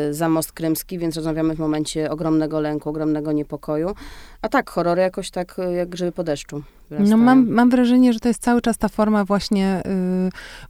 y, 0.09 0.13
za 0.13 0.29
most 0.29 0.51
krymski, 0.51 0.99
więc 0.99 1.15
rozmawiamy 1.15 1.55
w 1.55 1.59
momencie 1.59 2.11
ogromnego 2.11 2.59
lęku, 2.59 2.89
ogromnego 2.89 3.31
niepokoju. 3.31 3.95
A 4.41 4.49
tak, 4.49 4.69
horrory 4.69 5.01
jakoś 5.01 5.31
tak 5.31 5.57
jak 5.75 5.89
grzyby 5.89 6.11
po 6.11 6.23
deszczu. 6.23 6.63
No 6.99 7.17
mam, 7.17 7.49
mam 7.49 7.69
wrażenie, 7.69 8.13
że 8.13 8.19
to 8.19 8.27
jest 8.27 8.41
cały 8.41 8.61
czas 8.61 8.77
ta 8.77 8.89
forma 8.89 9.25
właśnie 9.25 9.83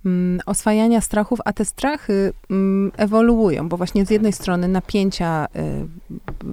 y, 0.05 0.09
y, 0.09 0.39
oswajania 0.45 1.01
strachów, 1.01 1.39
a 1.45 1.53
te 1.53 1.65
strachy 1.65 2.13
y, 2.13 2.55
ewoluują, 2.97 3.69
bo 3.69 3.77
właśnie 3.77 4.05
z 4.05 4.09
jednej 4.09 4.33
strony 4.33 4.67
napięcia 4.67 5.47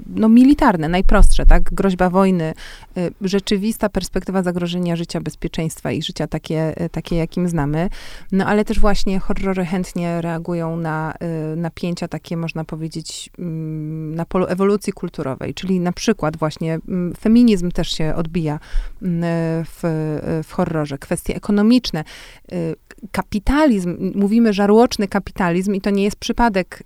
no 0.06 0.28
militarne, 0.28 0.88
najprostsze, 0.88 1.46
tak, 1.46 1.62
groźba 1.62 2.10
wojny, 2.10 2.54
rzeczywista 3.20 3.88
perspektywa 3.88 4.42
zagrożenia 4.42 4.96
życia, 4.98 5.20
bezpieczeństwa 5.20 5.92
i 5.92 6.02
życia 6.02 6.26
takie, 6.26 6.84
y, 6.84 6.88
takie 6.88 7.16
jakim 7.16 7.48
znamy, 7.48 7.88
no 8.32 8.46
ale 8.46 8.64
też 8.64 8.80
właśnie 8.80 9.18
horrory 9.18 9.64
chętnie 9.64 10.20
reagują 10.20 10.76
na 10.76 11.14
napięcia 11.56 12.08
takie, 12.08 12.36
można 12.36 12.64
powiedzieć, 12.64 13.30
mm, 13.38 14.14
na 14.14 14.24
polu 14.24 14.46
ewolucji 14.46 14.92
kulturowej, 14.92 15.54
czyli 15.54 15.80
na 15.80 15.92
przykład 15.92 16.36
właśnie 16.36 16.78
mm, 16.88 17.14
feminizm 17.14 17.70
też 17.70 17.90
się 17.90 18.14
odbija 18.14 18.60
mm, 19.02 19.64
w, 19.64 19.80
w 20.44 20.52
horrorze, 20.52 20.98
kwestie 20.98 21.36
ekonomiczne. 21.36 22.04
Y, 22.52 22.76
kapitalizm, 23.12 24.12
mówimy 24.14 24.52
żarłoczny 24.52 25.08
kapitalizm 25.08 25.74
i 25.74 25.80
to 25.80 25.90
nie 25.90 26.04
jest 26.04 26.16
przypadek. 26.16 26.82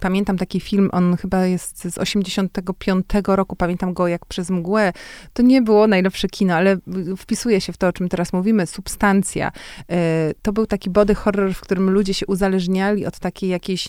Pamiętam 0.00 0.38
taki 0.38 0.60
film, 0.60 0.88
on 0.92 1.16
chyba 1.16 1.46
jest 1.46 1.92
z 1.92 1.98
85 1.98 3.06
roku, 3.26 3.56
pamiętam 3.56 3.94
go 3.94 4.08
jak 4.08 4.26
przez 4.26 4.50
mgłę. 4.50 4.92
To 5.32 5.42
nie 5.42 5.62
było 5.62 5.86
najlepsze 5.86 6.28
kino, 6.28 6.54
ale 6.54 6.76
wpisuje 7.26 7.60
się 7.60 7.72
w 7.72 7.76
to, 7.76 7.88
o 7.88 7.92
czym 7.92 8.08
teraz 8.08 8.32
mówimy, 8.32 8.66
substancja. 8.66 9.48
Y, 9.48 10.34
to 10.42 10.52
był 10.52 10.66
taki 10.66 10.90
body 10.90 11.14
horror, 11.14 11.54
w 11.54 11.60
którym 11.60 11.90
ludzie 11.90 12.14
się 12.14 12.26
uzależniali 12.26 13.06
od 13.06 13.18
takiej 13.18 13.50
jakiejś 13.50 13.88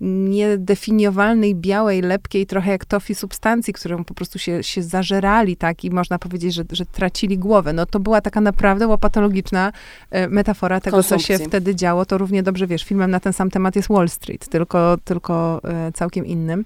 niedefiniowalnej, 0.00 1.54
białej, 1.54 2.02
lepkiej, 2.02 2.46
trochę 2.46 2.70
jak 2.70 2.84
tofi 2.84 3.14
substancji, 3.14 3.72
którą 3.72 4.04
po 4.04 4.14
prostu 4.14 4.38
się, 4.38 4.62
się 4.62 4.82
zażerali, 4.82 5.56
tak, 5.56 5.84
i 5.84 5.90
można 5.90 6.18
powiedzieć, 6.18 6.54
że, 6.54 6.64
że 6.72 6.86
tracili 6.86 7.38
głowę. 7.38 7.72
No 7.72 7.86
to 7.86 8.00
była 8.00 8.20
taka 8.20 8.40
naprawdę 8.40 8.86
łopatologiczna 8.86 9.72
e, 10.10 10.28
metafora 10.28 10.80
tego, 10.80 11.02
co 11.02 11.18
się 11.18 11.38
wtedy 11.38 11.74
działo. 11.74 12.06
To 12.06 12.18
równie 12.18 12.42
dobrze, 12.42 12.66
wiesz, 12.66 12.84
filmem 12.84 13.10
na 13.10 13.20
ten 13.20 13.32
sam 13.32 13.50
temat 13.50 13.76
jest 13.76 13.88
Wall 13.88 14.08
Street, 14.08 14.48
tylko, 14.48 14.96
tylko 15.04 15.60
e, 15.64 15.92
całkiem 15.92 16.26
innym. 16.26 16.64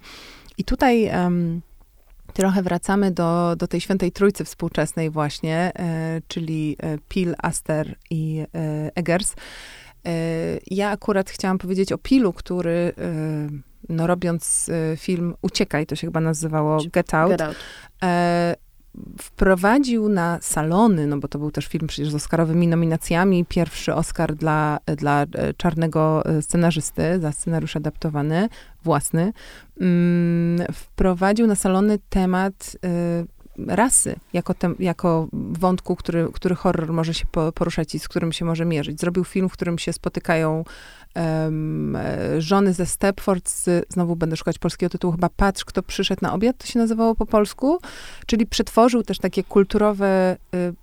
I 0.57 0.63
tutaj... 0.63 1.09
Um, 1.09 1.61
trochę 2.33 2.63
wracamy 2.63 3.11
do, 3.11 3.55
do 3.57 3.67
tej 3.67 3.81
świętej 3.81 4.11
trójcy 4.11 4.45
współczesnej 4.45 5.09
właśnie, 5.09 5.71
e, 5.79 6.21
czyli 6.27 6.75
e, 6.79 6.97
Pil, 7.09 7.35
Aster 7.37 7.95
i 8.09 8.45
e, 8.55 8.91
Eggers. 8.95 9.35
E, 10.05 10.11
ja 10.67 10.89
akurat 10.89 11.29
chciałam 11.29 11.57
powiedzieć 11.57 11.91
o 11.91 11.97
Pilu, 11.97 12.33
który 12.33 12.93
no 13.89 14.07
robiąc 14.07 14.69
film 14.97 15.35
Uciekaj, 15.41 15.85
to 15.85 15.95
się 15.95 16.07
chyba 16.07 16.19
nazywało 16.19 16.77
Get 16.93 17.13
Out, 17.13 17.31
Get 17.31 17.41
out 17.41 17.55
wprowadził 19.21 20.09
na 20.09 20.39
salony, 20.41 21.07
no 21.07 21.17
bo 21.17 21.27
to 21.27 21.39
był 21.39 21.51
też 21.51 21.67
film 21.67 21.87
przecież 21.87 22.11
z 22.11 22.15
Oscarowymi 22.15 22.67
nominacjami, 22.67 23.45
pierwszy 23.45 23.93
Oscar 23.93 24.35
dla, 24.35 24.79
dla 24.85 25.21
e, 25.21 25.53
czarnego 25.53 26.25
e, 26.25 26.41
scenarzysty 26.41 27.19
za 27.19 27.31
scenariusz 27.31 27.75
adaptowany, 27.75 28.49
własny, 28.83 29.33
mm, 29.81 30.73
wprowadził 30.73 31.47
na 31.47 31.55
salony 31.55 31.99
temat 32.09 32.77
y, 32.85 33.27
rasy, 33.67 34.15
jako, 34.33 34.53
tem, 34.53 34.75
jako 34.79 35.27
wątku, 35.33 35.95
który, 35.95 36.27
który 36.33 36.55
horror 36.55 36.93
może 36.93 37.13
się 37.13 37.25
poruszać 37.55 37.95
i 37.95 37.99
z 37.99 38.07
którym 38.07 38.31
się 38.31 38.45
może 38.45 38.65
mierzyć. 38.65 38.99
Zrobił 38.99 39.23
film, 39.23 39.49
w 39.49 39.53
którym 39.53 39.79
się 39.79 39.93
spotykają 39.93 40.63
um, 41.19 41.97
żony 42.37 42.73
ze 42.73 42.85
Stepford, 42.85 43.49
z, 43.49 43.85
znowu 43.89 44.15
będę 44.15 44.37
szukać 44.37 44.59
polskiego 44.59 44.89
tytułu, 44.89 45.11
chyba 45.11 45.29
Patrz, 45.29 45.65
kto 45.65 45.83
przyszedł 45.83 46.19
na 46.21 46.33
obiad, 46.33 46.57
to 46.57 46.67
się 46.67 46.79
nazywało 46.79 47.15
po 47.15 47.25
polsku, 47.25 47.79
czyli 48.25 48.45
przetworzył 48.45 49.03
też 49.03 49.17
takie 49.17 49.43
kulturowe 49.43 50.37
y, 50.55 50.73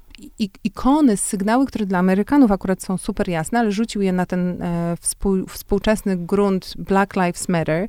ikony, 0.65 1.17
sygnały, 1.17 1.67
które 1.67 1.87
dla 1.87 1.99
Amerykanów 1.99 2.51
akurat 2.53 2.83
są 2.83 2.99
super 2.99 3.29
jasne, 3.29 3.59
ale 3.59 3.73
rzucił 3.73 4.03
je 4.03 4.13
na 4.13 4.27
ten 4.27 4.63
e, 4.63 4.97
współ, 5.01 5.47
współczesny 5.47 6.17
grunt 6.17 6.75
Black 6.79 7.17
Lives 7.17 7.49
Matter. 7.49 7.89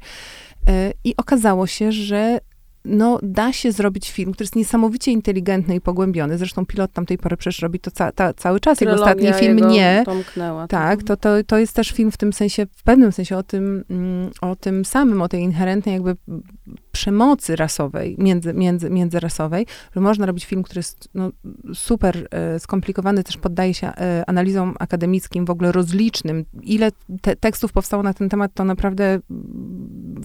E, 0.68 0.92
I 1.04 1.18
okazało 1.18 1.68
się, 1.68 1.92
że 1.92 2.40
no, 2.88 3.20
da 3.24 3.54
się 3.54 3.72
zrobić 3.72 4.12
film, 4.12 4.32
który 4.32 4.44
jest 4.44 4.56
niesamowicie 4.56 5.12
inteligentny 5.12 5.76
i 5.76 5.82
pogłębiony. 5.82 6.38
Zresztą 6.38 6.66
pilot 6.66 6.94
tamtej 6.94 7.18
pory 7.18 7.38
przecież 7.38 7.62
robi 7.62 7.80
to 7.80 7.92
ca, 7.92 8.12
ta, 8.12 8.34
cały 8.34 8.60
czas. 8.60 8.82
Jego 8.82 8.94
ostatni 8.94 9.34
film 9.34 9.70
nie. 9.70 10.04
Pomknęła, 10.06 10.68
tak, 10.68 11.04
to, 11.04 11.18
to, 11.18 11.30
to 11.48 11.58
jest 11.58 11.74
też 11.74 11.92
film 11.92 12.12
w 12.12 12.18
tym 12.18 12.34
sensie, 12.34 12.66
w 12.76 12.84
pewnym 12.84 13.12
sensie 13.12 13.38
o 13.38 13.44
tym, 13.44 13.84
mm, 13.90 14.32
o 14.42 14.56
tym 14.56 14.86
samym, 14.86 15.22
o 15.22 15.28
tej 15.28 15.42
inherentnej 15.42 15.94
jakby 15.94 16.16
przemocy 16.92 17.56
rasowej, 17.56 18.16
między, 18.20 18.54
między, 18.54 18.90
międzyrasowej, 18.90 19.66
że 19.96 20.02
można 20.02 20.26
robić 20.26 20.46
film, 20.46 20.64
który 20.64 20.80
jest 20.80 21.10
no, 21.14 21.30
super 21.74 22.28
e, 22.32 22.60
skomplikowany, 22.60 23.24
też 23.24 23.38
poddaje 23.38 23.74
się 23.74 23.88
e, 23.88 24.24
analizom 24.28 24.76
akademickim, 24.80 25.46
w 25.46 25.50
ogóle 25.50 25.72
rozlicznym. 25.72 26.46
Ile 26.64 26.92
te, 27.22 27.36
tekstów 27.36 27.72
powstało 27.72 28.04
na 28.04 28.14
ten 28.14 28.30
temat, 28.30 28.52
to 28.54 28.64
naprawdę 28.64 29.20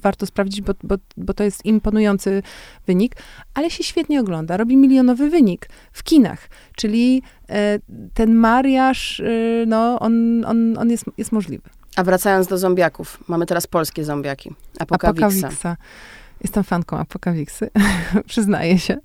warto 0.03 0.27
sprawdzić, 0.27 0.61
bo, 0.61 0.73
bo, 0.83 0.95
bo 1.17 1.35
to 1.35 1.45
jest 1.45 1.65
imponujący 1.65 2.43
wynik, 2.87 3.17
ale 3.55 3.71
się 3.71 3.85
świetnie 3.85 4.21
ogląda. 4.21 4.57
Robi 4.57 4.77
milionowy 4.77 5.31
wynik 5.31 5.69
w 5.93 6.03
kinach, 6.03 6.49
czyli 6.77 7.23
e, 7.49 7.79
ten 8.15 8.35
mariaż, 8.35 9.21
e, 9.21 9.25
no, 9.67 9.99
on, 10.01 10.45
on, 10.45 10.79
on 10.79 10.91
jest, 10.91 11.05
jest 11.19 11.33
możliwy. 11.33 11.69
A 11.97 12.05
wracając 12.05 12.47
do 12.47 12.59
zombiaków, 12.59 13.25
mamy 13.29 13.47
teraz 13.47 13.67
polskie 13.67 14.05
zombiaki. 14.05 14.51
Apokawiksa. 14.79 15.77
Jestem 16.43 16.65
fanką 16.65 16.99
Apokawiksy, 16.99 17.71
przyznaję 18.29 18.79
się. 18.79 18.99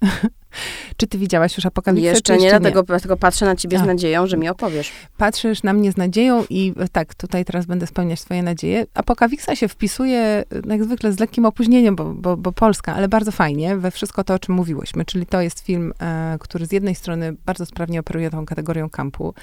Czy 0.97 1.07
ty 1.07 1.17
widziałaś 1.17 1.57
już 1.57 1.65
Apokalipsę? 1.65 2.09
Jeszcze 2.09 2.37
nie, 2.37 2.43
jeszcze 2.43 2.59
dlatego, 2.59 2.83
dlatego 2.83 3.17
patrzę 3.17 3.45
na 3.45 3.55
ciebie 3.55 3.79
A. 3.79 3.83
z 3.83 3.87
nadzieją, 3.87 4.27
że 4.27 4.37
mi 4.37 4.49
opowiesz. 4.49 4.91
Patrzysz 5.17 5.63
na 5.63 5.73
mnie 5.73 5.91
z 5.91 5.97
nadzieją 5.97 6.43
i 6.49 6.73
tak, 6.91 7.15
tutaj 7.15 7.45
teraz 7.45 7.65
będę 7.65 7.87
spełniać 7.87 8.19
swoje 8.19 8.43
nadzieje. 8.43 8.85
Apokalipsa 8.93 9.55
się 9.55 9.67
wpisuje, 9.67 10.43
jak 10.67 10.83
zwykle 10.83 11.13
z 11.13 11.19
lekkim 11.19 11.45
opóźnieniem, 11.45 11.95
bo, 11.95 12.13
bo, 12.13 12.37
bo 12.37 12.51
Polska, 12.51 12.95
ale 12.95 13.07
bardzo 13.07 13.31
fajnie, 13.31 13.77
we 13.77 13.91
wszystko 13.91 14.23
to, 14.23 14.33
o 14.33 14.39
czym 14.39 14.55
mówiłyśmy. 14.55 15.05
Czyli 15.05 15.25
to 15.25 15.41
jest 15.41 15.59
film, 15.59 15.93
e, 15.99 16.37
który 16.39 16.65
z 16.65 16.71
jednej 16.71 16.95
strony 16.95 17.35
bardzo 17.45 17.65
sprawnie 17.65 17.99
operuje 17.99 18.29
tą 18.29 18.45
kategorią 18.45 18.89
kampu 18.89 19.33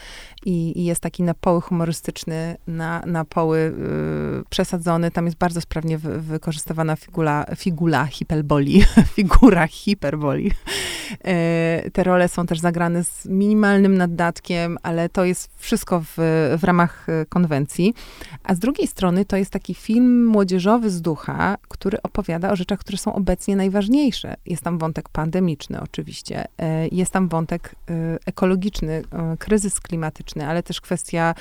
i, 0.45 0.81
i 0.81 0.85
jest 0.85 1.01
taki 1.01 1.23
na 1.23 1.35
poły 1.35 1.61
humorystyczny, 1.61 2.57
na, 2.67 3.03
na 3.07 3.25
poły 3.25 3.59
y, 3.59 4.45
przesadzony. 4.51 5.11
Tam 5.11 5.27
jest 5.27 5.39
bardzo 5.39 5.61
sprawnie 5.61 5.99
wy, 5.99 6.21
wykorzystywana 6.21 6.97
figura, 6.97 7.47
figura 7.57 8.07
hiperboli, 8.07 8.85
figura 9.15 9.67
hiperboli. 9.67 10.53
E, 11.25 11.91
te 11.93 12.05
role 12.05 12.29
są 12.29 12.47
też 12.47 12.61
zagrane 12.61 13.05
z 13.05 13.27
minimalnym 13.27 13.97
naddatkiem, 13.97 14.79
ale 14.83 15.09
to 15.09 15.25
jest 15.25 15.51
wszystko 15.57 16.01
w, 16.01 16.15
w 16.59 16.65
ramach 16.65 17.09
e, 17.09 17.27
konwencji. 17.27 17.95
A 18.45 18.55
z 18.55 18.59
drugiej 18.59 18.87
strony 18.87 19.25
to 19.25 19.37
jest 19.37 19.51
taki 19.51 19.75
film 19.75 20.27
młodzieżowy 20.27 20.91
z 20.91 21.03
ducha, 21.03 21.57
który 21.69 22.03
opowiada 22.03 22.51
o 22.53 22.57
rzeczach, 22.57 22.79
które 22.79 22.99
są 22.99 23.15
obecnie 23.15 23.57
najważniejsze. 23.57 24.35
Jest 24.47 24.63
tam 24.63 24.79
wątek 24.79 25.09
pandemiczny 25.09 25.81
oczywiście, 25.81 26.45
e, 26.59 26.89
jest 26.89 27.13
tam 27.13 27.29
wątek 27.29 27.75
ekologiczny, 28.27 29.03
kryzys 29.39 29.81
klimatyczny, 29.81 30.49
ale 30.49 30.63
też 30.63 30.81
kwestia 30.81 31.35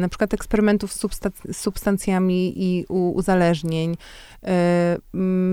na 0.00 0.08
przykład 0.08 0.34
eksperymentów 0.34 0.92
z 0.92 1.06
substancjami 1.52 2.52
i 2.56 2.86
uzależnień, 2.88 3.96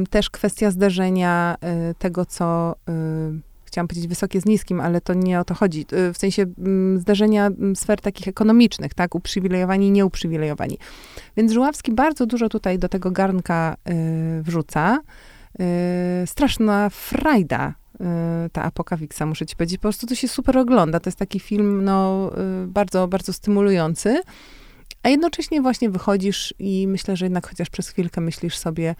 też 0.09 0.29
kwestia 0.29 0.71
zderzenia 0.71 1.57
tego, 1.99 2.25
co 2.25 2.75
chciałam 3.67 3.87
powiedzieć 3.87 4.07
wysokie 4.07 4.41
z 4.41 4.45
niskim, 4.45 4.81
ale 4.81 5.01
to 5.01 5.13
nie 5.13 5.39
o 5.39 5.43
to 5.43 5.53
chodzi. 5.53 5.85
W 6.13 6.17
sensie 6.17 6.45
mm, 6.57 6.99
zderzenia 6.99 7.45
mm, 7.45 7.75
sfer 7.75 8.01
takich 8.01 8.27
ekonomicznych, 8.27 8.93
tak, 8.93 9.15
uprzywilejowani 9.15 9.87
i 9.87 9.91
nieuprzywilejowani. 9.91 10.77
Więc 11.37 11.51
Żuławski 11.51 11.91
bardzo 11.91 12.25
dużo 12.25 12.49
tutaj 12.49 12.79
do 12.79 12.89
tego 12.89 13.11
garnka 13.11 13.75
y, 14.39 14.43
wrzuca. 14.43 14.99
Y, 16.23 16.27
straszna 16.27 16.89
frajda 16.89 17.73
y, 17.95 18.49
ta 18.49 18.63
Apokawiksa, 18.63 19.25
muszę 19.25 19.45
ci 19.45 19.55
powiedzieć. 19.55 19.77
Po 19.77 19.81
prostu 19.81 20.07
to 20.07 20.15
się 20.15 20.27
super 20.27 20.57
ogląda. 20.57 20.99
To 20.99 21.07
jest 21.07 21.19
taki 21.19 21.39
film, 21.39 21.83
no, 21.83 22.31
y, 22.63 22.67
bardzo, 22.67 23.07
bardzo 23.07 23.33
stymulujący. 23.33 24.21
A 25.03 25.09
jednocześnie 25.09 25.61
właśnie 25.61 25.89
wychodzisz 25.89 26.53
i 26.59 26.87
myślę, 26.87 27.15
że 27.15 27.25
jednak 27.25 27.47
chociaż 27.47 27.69
przez 27.69 27.89
chwilkę 27.89 28.21
myślisz 28.21 28.57
sobie, 28.57 28.95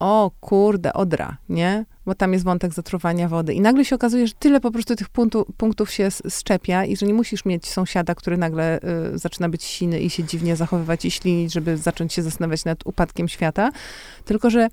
o 0.00 0.30
kurde, 0.40 0.92
Odra, 0.92 1.36
nie? 1.48 1.84
Bo 2.06 2.14
tam 2.14 2.32
jest 2.32 2.44
wątek 2.44 2.74
zatruwania 2.74 3.28
wody. 3.28 3.54
I 3.54 3.60
nagle 3.60 3.84
się 3.84 3.96
okazuje, 3.96 4.26
że 4.26 4.34
tyle 4.38 4.60
po 4.60 4.70
prostu 4.70 4.96
tych 4.96 5.08
punktu, 5.08 5.46
punktów 5.56 5.90
się 5.90 6.08
szczepia 6.28 6.84
i 6.84 6.96
że 6.96 7.06
nie 7.06 7.14
musisz 7.14 7.44
mieć 7.44 7.68
sąsiada, 7.68 8.14
który 8.14 8.36
nagle 8.36 8.80
y, 9.14 9.18
zaczyna 9.18 9.48
być 9.48 9.64
siny 9.64 10.00
i 10.00 10.10
się 10.10 10.24
dziwnie 10.24 10.56
zachowywać 10.56 11.04
i 11.04 11.10
ślinić, 11.10 11.52
żeby 11.52 11.76
zacząć 11.76 12.12
się 12.12 12.22
zastanawiać 12.22 12.64
nad 12.64 12.86
upadkiem 12.86 13.28
świata. 13.28 13.70
Tylko, 14.24 14.50
że 14.50 14.68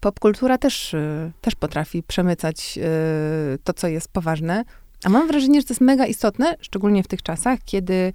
popkultura 0.00 0.58
też, 0.58 0.94
y, 0.94 1.32
też 1.40 1.54
potrafi 1.54 2.02
przemycać 2.02 2.78
y, 2.78 3.58
to, 3.64 3.72
co 3.72 3.88
jest 3.88 4.08
poważne. 4.08 4.64
A 5.04 5.08
mam 5.08 5.28
wrażenie, 5.28 5.60
że 5.60 5.66
to 5.66 5.72
jest 5.72 5.80
mega 5.80 6.06
istotne, 6.06 6.56
szczególnie 6.60 7.02
w 7.02 7.08
tych 7.08 7.22
czasach, 7.22 7.58
kiedy 7.64 8.12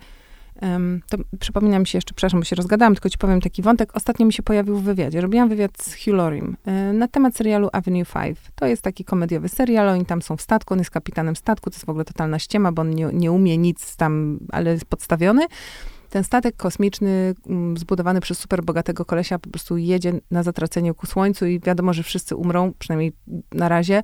to 1.10 1.18
przypomina 1.40 1.80
mi 1.80 1.88
się 1.88 1.98
jeszcze, 1.98 2.14
przepraszam, 2.14 2.40
bo 2.40 2.44
się 2.44 2.56
rozgadałam, 2.56 2.94
tylko 2.94 3.10
ci 3.10 3.18
powiem 3.18 3.42
taki 3.42 3.62
wątek. 3.62 3.90
Ostatnio 3.94 4.26
mi 4.26 4.34
się 4.34 4.44
pojawił 4.44 4.76
w 4.76 4.84
wywiadzie. 4.84 5.22
Robiłam 5.22 5.50
wywiad 5.50 5.72
z 5.84 5.96
Hugh 5.96 6.44
y, 6.68 6.94
na 6.94 7.08
temat 7.08 7.36
serialu 7.36 7.70
Avenue 7.74 8.06
5. 8.14 8.38
To 8.56 8.66
jest 8.66 8.82
taki 8.82 9.06
komediowy 9.06 9.50
serial, 9.50 9.90
oni 9.90 10.06
tam 10.06 10.22
są 10.22 10.38
w 10.38 10.42
statku, 10.42 10.74
on 10.74 10.80
jest 10.80 10.92
kapitanem 10.92 11.36
statku, 11.36 11.70
to 11.70 11.76
jest 11.76 11.86
w 11.86 11.90
ogóle 11.90 12.06
totalna 12.06 12.40
ściema, 12.40 12.72
bo 12.72 12.82
on 12.82 12.90
nie, 12.90 13.10
nie 13.14 13.32
umie 13.32 13.58
nic 13.58 13.96
tam, 13.96 14.40
ale 14.52 14.72
jest 14.72 14.86
podstawiony. 14.86 15.46
Ten 16.10 16.24
statek 16.24 16.56
kosmiczny, 16.56 17.36
um, 17.46 17.78
zbudowany 17.78 18.22
przez 18.22 18.40
super 18.40 18.64
bogatego 18.64 19.06
kolesia, 19.06 19.40
po 19.40 19.50
prostu 19.50 19.78
jedzie 19.78 20.14
na 20.32 20.44
zatracenie 20.44 20.94
ku 20.94 21.06
słońcu 21.06 21.46
i 21.46 21.60
wiadomo, 21.60 21.94
że 21.94 22.04
wszyscy 22.04 22.36
umrą, 22.36 22.74
przynajmniej 22.80 23.14
na 23.52 23.70
razie. 23.70 24.04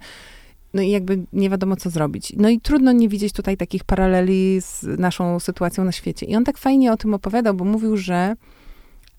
No 0.74 0.82
i 0.82 0.90
jakby 0.90 1.26
nie 1.34 1.50
wiadomo, 1.50 1.76
co 1.76 1.90
zrobić. 1.90 2.34
No 2.38 2.50
i 2.50 2.60
trudno 2.60 2.92
nie 2.92 3.10
widzieć 3.10 3.34
tutaj 3.34 3.58
takich 3.58 3.84
paraleli 3.84 4.62
z 4.62 4.84
naszą 5.00 5.40
sytuacją 5.40 5.84
na 5.84 5.92
świecie. 5.92 6.26
I 6.26 6.36
on 6.36 6.44
tak 6.44 6.58
fajnie 6.58 6.92
o 6.92 6.98
tym 6.98 7.14
opowiadał, 7.14 7.54
bo 7.54 7.66
mówił, 7.66 7.98
że, 7.98 8.36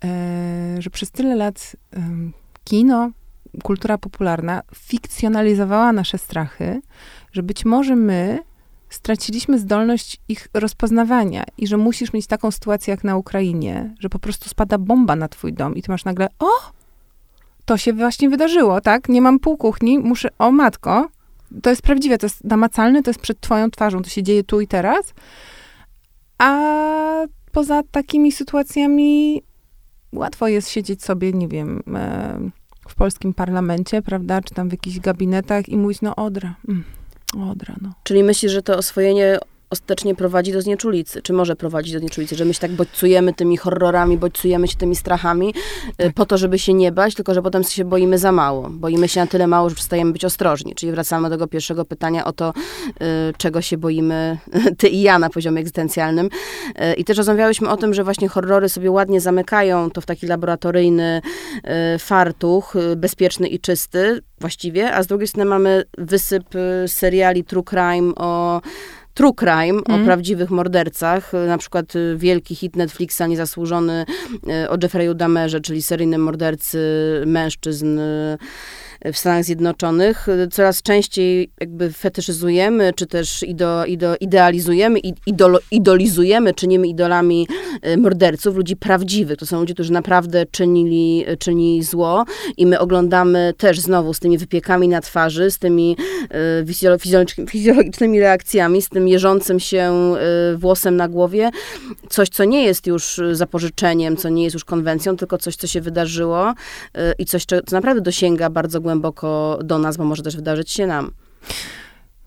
e, 0.04 0.76
że 0.78 0.90
przez 0.90 1.10
tyle 1.10 1.36
lat 1.36 1.76
e, 1.96 2.00
kino, 2.64 3.10
kultura 3.62 3.98
popularna 3.98 4.62
fikcjonalizowała 4.74 5.92
nasze 5.92 6.18
strachy, 6.18 6.80
że 7.32 7.42
być 7.42 7.64
może 7.64 7.96
my 7.96 8.38
straciliśmy 8.90 9.58
zdolność 9.58 10.20
ich 10.28 10.48
rozpoznawania 10.54 11.44
i 11.58 11.66
że 11.66 11.76
musisz 11.76 12.12
mieć 12.12 12.26
taką 12.26 12.50
sytuację 12.50 12.90
jak 12.90 13.04
na 13.04 13.16
Ukrainie, 13.16 13.94
że 14.00 14.08
po 14.08 14.18
prostu 14.18 14.48
spada 14.48 14.78
bomba 14.78 15.16
na 15.16 15.28
twój 15.28 15.52
dom 15.52 15.76
i 15.76 15.82
ty 15.82 15.90
masz 15.90 16.04
nagle, 16.04 16.28
o, 16.38 16.50
to 17.64 17.76
się 17.76 17.92
właśnie 17.92 18.28
wydarzyło, 18.28 18.80
tak? 18.80 19.08
Nie 19.08 19.22
mam 19.22 19.38
pół 19.38 19.56
kuchni, 19.56 19.98
muszę, 19.98 20.28
o 20.38 20.52
matko, 20.52 21.08
to 21.62 21.70
jest 21.70 21.82
prawdziwe, 21.82 22.18
to 22.18 22.26
jest 22.26 22.44
namacalne, 22.44 23.02
to 23.02 23.10
jest 23.10 23.20
przed 23.20 23.40
twoją 23.40 23.70
twarzą, 23.70 24.02
to 24.02 24.10
się 24.10 24.22
dzieje 24.22 24.44
tu 24.44 24.60
i 24.60 24.66
teraz. 24.66 25.14
A 26.38 27.26
poza 27.52 27.82
takimi 27.90 28.32
sytuacjami 28.32 29.42
łatwo 30.12 30.48
jest 30.48 30.68
siedzieć 30.70 31.04
sobie, 31.04 31.32
nie 31.32 31.48
wiem, 31.48 31.82
e, 31.94 32.50
w 32.88 32.94
polskim 32.94 33.34
parlamencie, 33.34 34.02
prawda, 34.02 34.40
czy 34.42 34.54
tam 34.54 34.68
w 34.68 34.72
jakichś 34.72 34.98
gabinetach 34.98 35.68
i 35.68 35.76
mówić, 35.76 36.00
no 36.02 36.16
odra, 36.16 36.54
mm, 36.68 36.84
odra, 37.50 37.74
no. 37.80 37.92
Czyli 38.02 38.24
myślisz, 38.24 38.52
że 38.52 38.62
to 38.62 38.76
oswojenie 38.76 39.38
ostatecznie 39.70 40.14
prowadzi 40.14 40.52
do 40.52 40.62
znieczulicy, 40.62 41.22
czy 41.22 41.32
może 41.32 41.56
prowadzić 41.56 41.92
do 41.92 41.98
znieczulicy, 41.98 42.36
że 42.36 42.44
my 42.44 42.54
się 42.54 42.60
tak 42.60 42.72
bodźcujemy 42.72 43.34
tymi 43.34 43.56
horrorami, 43.56 44.18
bodźcujemy 44.18 44.68
się 44.68 44.76
tymi 44.76 44.96
strachami 44.96 45.48
y, 45.48 45.92
tak. 45.96 46.12
po 46.12 46.26
to, 46.26 46.38
żeby 46.38 46.58
się 46.58 46.74
nie 46.74 46.92
bać, 46.92 47.14
tylko 47.14 47.34
że 47.34 47.42
potem 47.42 47.64
się 47.64 47.84
boimy 47.84 48.18
za 48.18 48.32
mało. 48.32 48.68
Boimy 48.70 49.08
się 49.08 49.20
na 49.20 49.26
tyle 49.26 49.46
mało, 49.46 49.68
że 49.68 49.74
przestajemy 49.74 50.12
być 50.12 50.24
ostrożni. 50.24 50.74
Czyli 50.74 50.92
wracamy 50.92 51.28
do 51.28 51.34
tego 51.34 51.46
pierwszego 51.46 51.84
pytania 51.84 52.24
o 52.24 52.32
to, 52.32 52.52
y, 52.88 52.94
czego 53.36 53.62
się 53.62 53.78
boimy 53.78 54.38
ty 54.78 54.88
i 54.88 55.02
ja 55.02 55.18
na 55.18 55.30
poziomie 55.30 55.60
egzystencjalnym. 55.60 56.26
Y, 56.26 56.94
I 56.94 57.04
też 57.04 57.16
rozmawiałyśmy 57.16 57.68
o 57.68 57.76
tym, 57.76 57.94
że 57.94 58.04
właśnie 58.04 58.28
horrory 58.28 58.68
sobie 58.68 58.90
ładnie 58.90 59.20
zamykają 59.20 59.90
to 59.90 60.00
w 60.00 60.06
taki 60.06 60.26
laboratoryjny 60.26 61.22
fartuch, 61.98 62.74
bezpieczny 62.96 63.48
i 63.48 63.60
czysty 63.60 64.22
właściwie, 64.40 64.94
a 64.94 65.02
z 65.02 65.06
drugiej 65.06 65.28
strony 65.28 65.50
mamy 65.50 65.84
wysyp 65.98 66.44
seriali 66.86 67.44
true 67.44 67.64
crime 67.70 68.12
o 68.16 68.60
true 69.18 69.34
crime, 69.34 69.80
mm. 69.88 70.02
o 70.02 70.04
prawdziwych 70.04 70.50
mordercach, 70.50 71.32
na 71.46 71.58
przykład 71.58 71.96
y, 71.96 72.16
wielki 72.16 72.54
hit 72.54 72.76
Netflixa 72.76 73.22
niezasłużony 73.28 74.04
y, 74.64 74.70
o 74.70 74.76
Jeffrey'u 74.76 75.14
Damerze, 75.14 75.60
czyli 75.60 75.82
seryjnym 75.82 76.22
mordercy 76.22 76.78
mężczyzn 77.26 77.98
y, 77.98 78.38
w 79.04 79.18
Stanach 79.18 79.44
Zjednoczonych 79.44 80.26
coraz 80.50 80.82
częściej 80.82 81.50
jakby 81.60 81.92
fetyszyzujemy, 81.92 82.92
czy 82.96 83.06
też 83.06 83.42
ido, 83.42 83.84
ido, 83.84 84.16
idealizujemy, 84.20 84.98
idolo, 85.26 85.58
idolizujemy, 85.70 86.54
czynimy 86.54 86.88
idolami 86.88 87.48
e, 87.82 87.96
morderców, 87.96 88.56
ludzi 88.56 88.76
prawdziwych. 88.76 89.36
To 89.36 89.46
są 89.46 89.60
ludzie, 89.60 89.74
którzy 89.74 89.92
naprawdę 89.92 90.46
czynili, 90.46 91.24
czynili 91.38 91.82
zło 91.82 92.24
i 92.56 92.66
my 92.66 92.78
oglądamy 92.78 93.54
też 93.56 93.80
znowu 93.80 94.14
z 94.14 94.20
tymi 94.20 94.38
wypiekami 94.38 94.88
na 94.88 95.00
twarzy, 95.00 95.50
z 95.50 95.58
tymi 95.58 95.96
e, 96.30 96.98
fizjologicznymi 97.50 98.20
reakcjami, 98.20 98.82
z 98.82 98.88
tym 98.88 99.08
jeżącym 99.08 99.60
się 99.60 99.82
e, 99.82 100.56
włosem 100.56 100.96
na 100.96 101.08
głowie, 101.08 101.50
coś, 102.08 102.28
co 102.28 102.44
nie 102.44 102.64
jest 102.64 102.86
już 102.86 103.20
zapożyczeniem, 103.32 104.16
co 104.16 104.28
nie 104.28 104.44
jest 104.44 104.54
już 104.54 104.64
konwencją, 104.64 105.16
tylko 105.16 105.38
coś, 105.38 105.56
co 105.56 105.66
się 105.66 105.80
wydarzyło 105.80 106.54
i 107.18 107.24
coś, 107.24 107.44
co 107.44 107.56
naprawdę 107.72 108.00
dosięga 108.00 108.50
bardzo 108.50 108.80
głęboko 108.80 108.87
do 109.64 109.78
nas, 109.78 109.96
bo 109.96 110.04
może 110.04 110.22
też 110.22 110.36
wydarzyć 110.36 110.70
się 110.70 110.86
nam. 110.86 111.10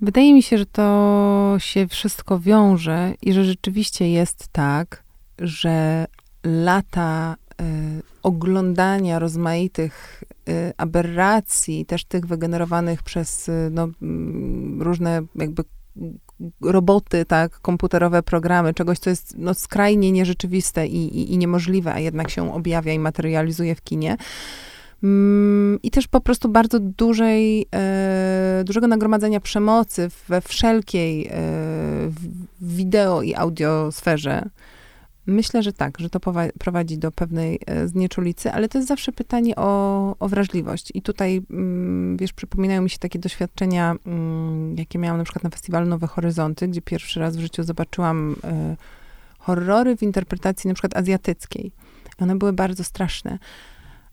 Wydaje 0.01 0.33
mi 0.33 0.43
się, 0.43 0.57
że 0.57 0.65
to 0.65 1.55
się 1.57 1.87
wszystko 1.87 2.39
wiąże 2.39 3.13
i 3.21 3.33
że 3.33 3.45
rzeczywiście 3.45 4.11
jest 4.11 4.47
tak, 4.47 5.03
że 5.39 6.05
lata 6.43 7.35
y, 7.61 7.65
oglądania 8.23 9.19
rozmaitych 9.19 10.23
y, 10.49 10.73
aberracji, 10.77 11.85
też 11.85 12.05
tych 12.05 12.25
wygenerowanych 12.25 13.03
przez 13.03 13.49
y, 13.49 13.69
no, 13.71 13.87
różne 14.79 15.21
jakby 15.35 15.63
roboty, 16.61 17.25
tak, 17.25 17.59
komputerowe 17.59 18.23
programy, 18.23 18.73
czegoś, 18.73 18.99
co 18.99 19.09
jest 19.09 19.35
no, 19.37 19.53
skrajnie 19.53 20.11
nierzeczywiste 20.11 20.87
i, 20.87 21.19
i, 21.19 21.33
i 21.33 21.37
niemożliwe, 21.37 21.93
a 21.93 21.99
jednak 21.99 22.29
się 22.29 22.53
objawia 22.53 22.93
i 22.93 22.99
materializuje 22.99 23.75
w 23.75 23.81
kinie 23.81 24.17
I 25.83 25.91
też 25.91 26.07
po 26.07 26.21
prostu 26.21 26.49
bardzo 26.49 26.79
dużej, 26.79 27.65
e, 27.75 28.63
dużego 28.65 28.87
nagromadzenia 28.87 29.39
przemocy 29.39 30.09
we 30.27 30.41
wszelkiej 30.41 31.27
e, 31.27 31.31
wideo 32.61 33.21
i 33.21 33.35
audiosferze. 33.35 34.49
Myślę, 35.25 35.63
że 35.63 35.73
tak, 35.73 35.99
że 35.99 36.09
to 36.09 36.19
prowadzi 36.59 36.97
do 36.97 37.11
pewnej 37.11 37.59
e, 37.65 37.87
znieczulicy, 37.87 38.51
ale 38.51 38.69
to 38.69 38.77
jest 38.77 38.87
zawsze 38.87 39.11
pytanie 39.11 39.55
o, 39.55 40.15
o 40.19 40.27
wrażliwość. 40.27 40.91
I 40.93 41.01
tutaj, 41.01 41.41
mm, 41.51 42.17
wiesz, 42.17 42.33
przypominają 42.33 42.81
mi 42.81 42.89
się 42.89 42.97
takie 42.97 43.19
doświadczenia, 43.19 43.95
mm, 44.05 44.75
jakie 44.77 44.99
miałam 44.99 45.17
na 45.17 45.23
przykład 45.23 45.43
na 45.43 45.49
festiwalu 45.49 45.87
Nowe 45.87 46.07
Horyzonty, 46.07 46.67
gdzie 46.67 46.81
pierwszy 46.81 47.19
raz 47.19 47.37
w 47.37 47.39
życiu 47.39 47.63
zobaczyłam 47.63 48.35
horrory 49.39 49.97
w 49.97 50.03
interpretacji 50.03 50.67
na 50.67 50.73
przykład 50.73 50.97
azjatyckiej. 50.97 51.71
One 52.19 52.35
były 52.35 52.53
bardzo 52.53 52.83
straszne 52.83 53.39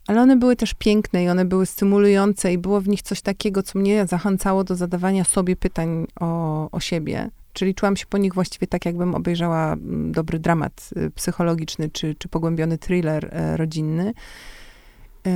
ale 0.09 0.23
one 0.23 0.37
były 0.37 0.57
też 0.57 0.75
piękne 0.75 1.25
i 1.25 1.29
one 1.29 1.45
były 1.45 1.67
stymulujące 1.67 2.53
i 2.53 2.59
było 2.59 2.81
w 2.81 2.89
nich 2.89 3.03
coś 3.03 3.21
takiego, 3.21 3.63
co 3.63 3.79
mnie 3.79 4.07
zachęcało 4.07 4.65
do 4.65 4.77
zadawania 4.77 5.25
sobie 5.25 5.57
pytań 5.57 6.07
o, 6.21 6.71
o 6.71 6.81
siebie. 6.81 7.31
Czyli 7.53 7.75
czułam 7.75 7.97
się 7.97 8.07
po 8.07 8.19
nich 8.19 8.35
właściwie 8.35 8.67
tak, 8.67 8.87
jakbym 8.87 9.15
obejrzała 9.15 9.73
mm, 9.73 10.13
dobry 10.13 10.39
dramat 10.39 10.91
y, 10.97 11.11
psychologiczny 11.11 11.91
czy, 11.91 12.15
czy 12.15 12.29
pogłębiony 12.29 12.79
thriller 12.79 13.29
e, 13.33 13.57
rodzinny. 13.57 14.13
E, 15.27 15.31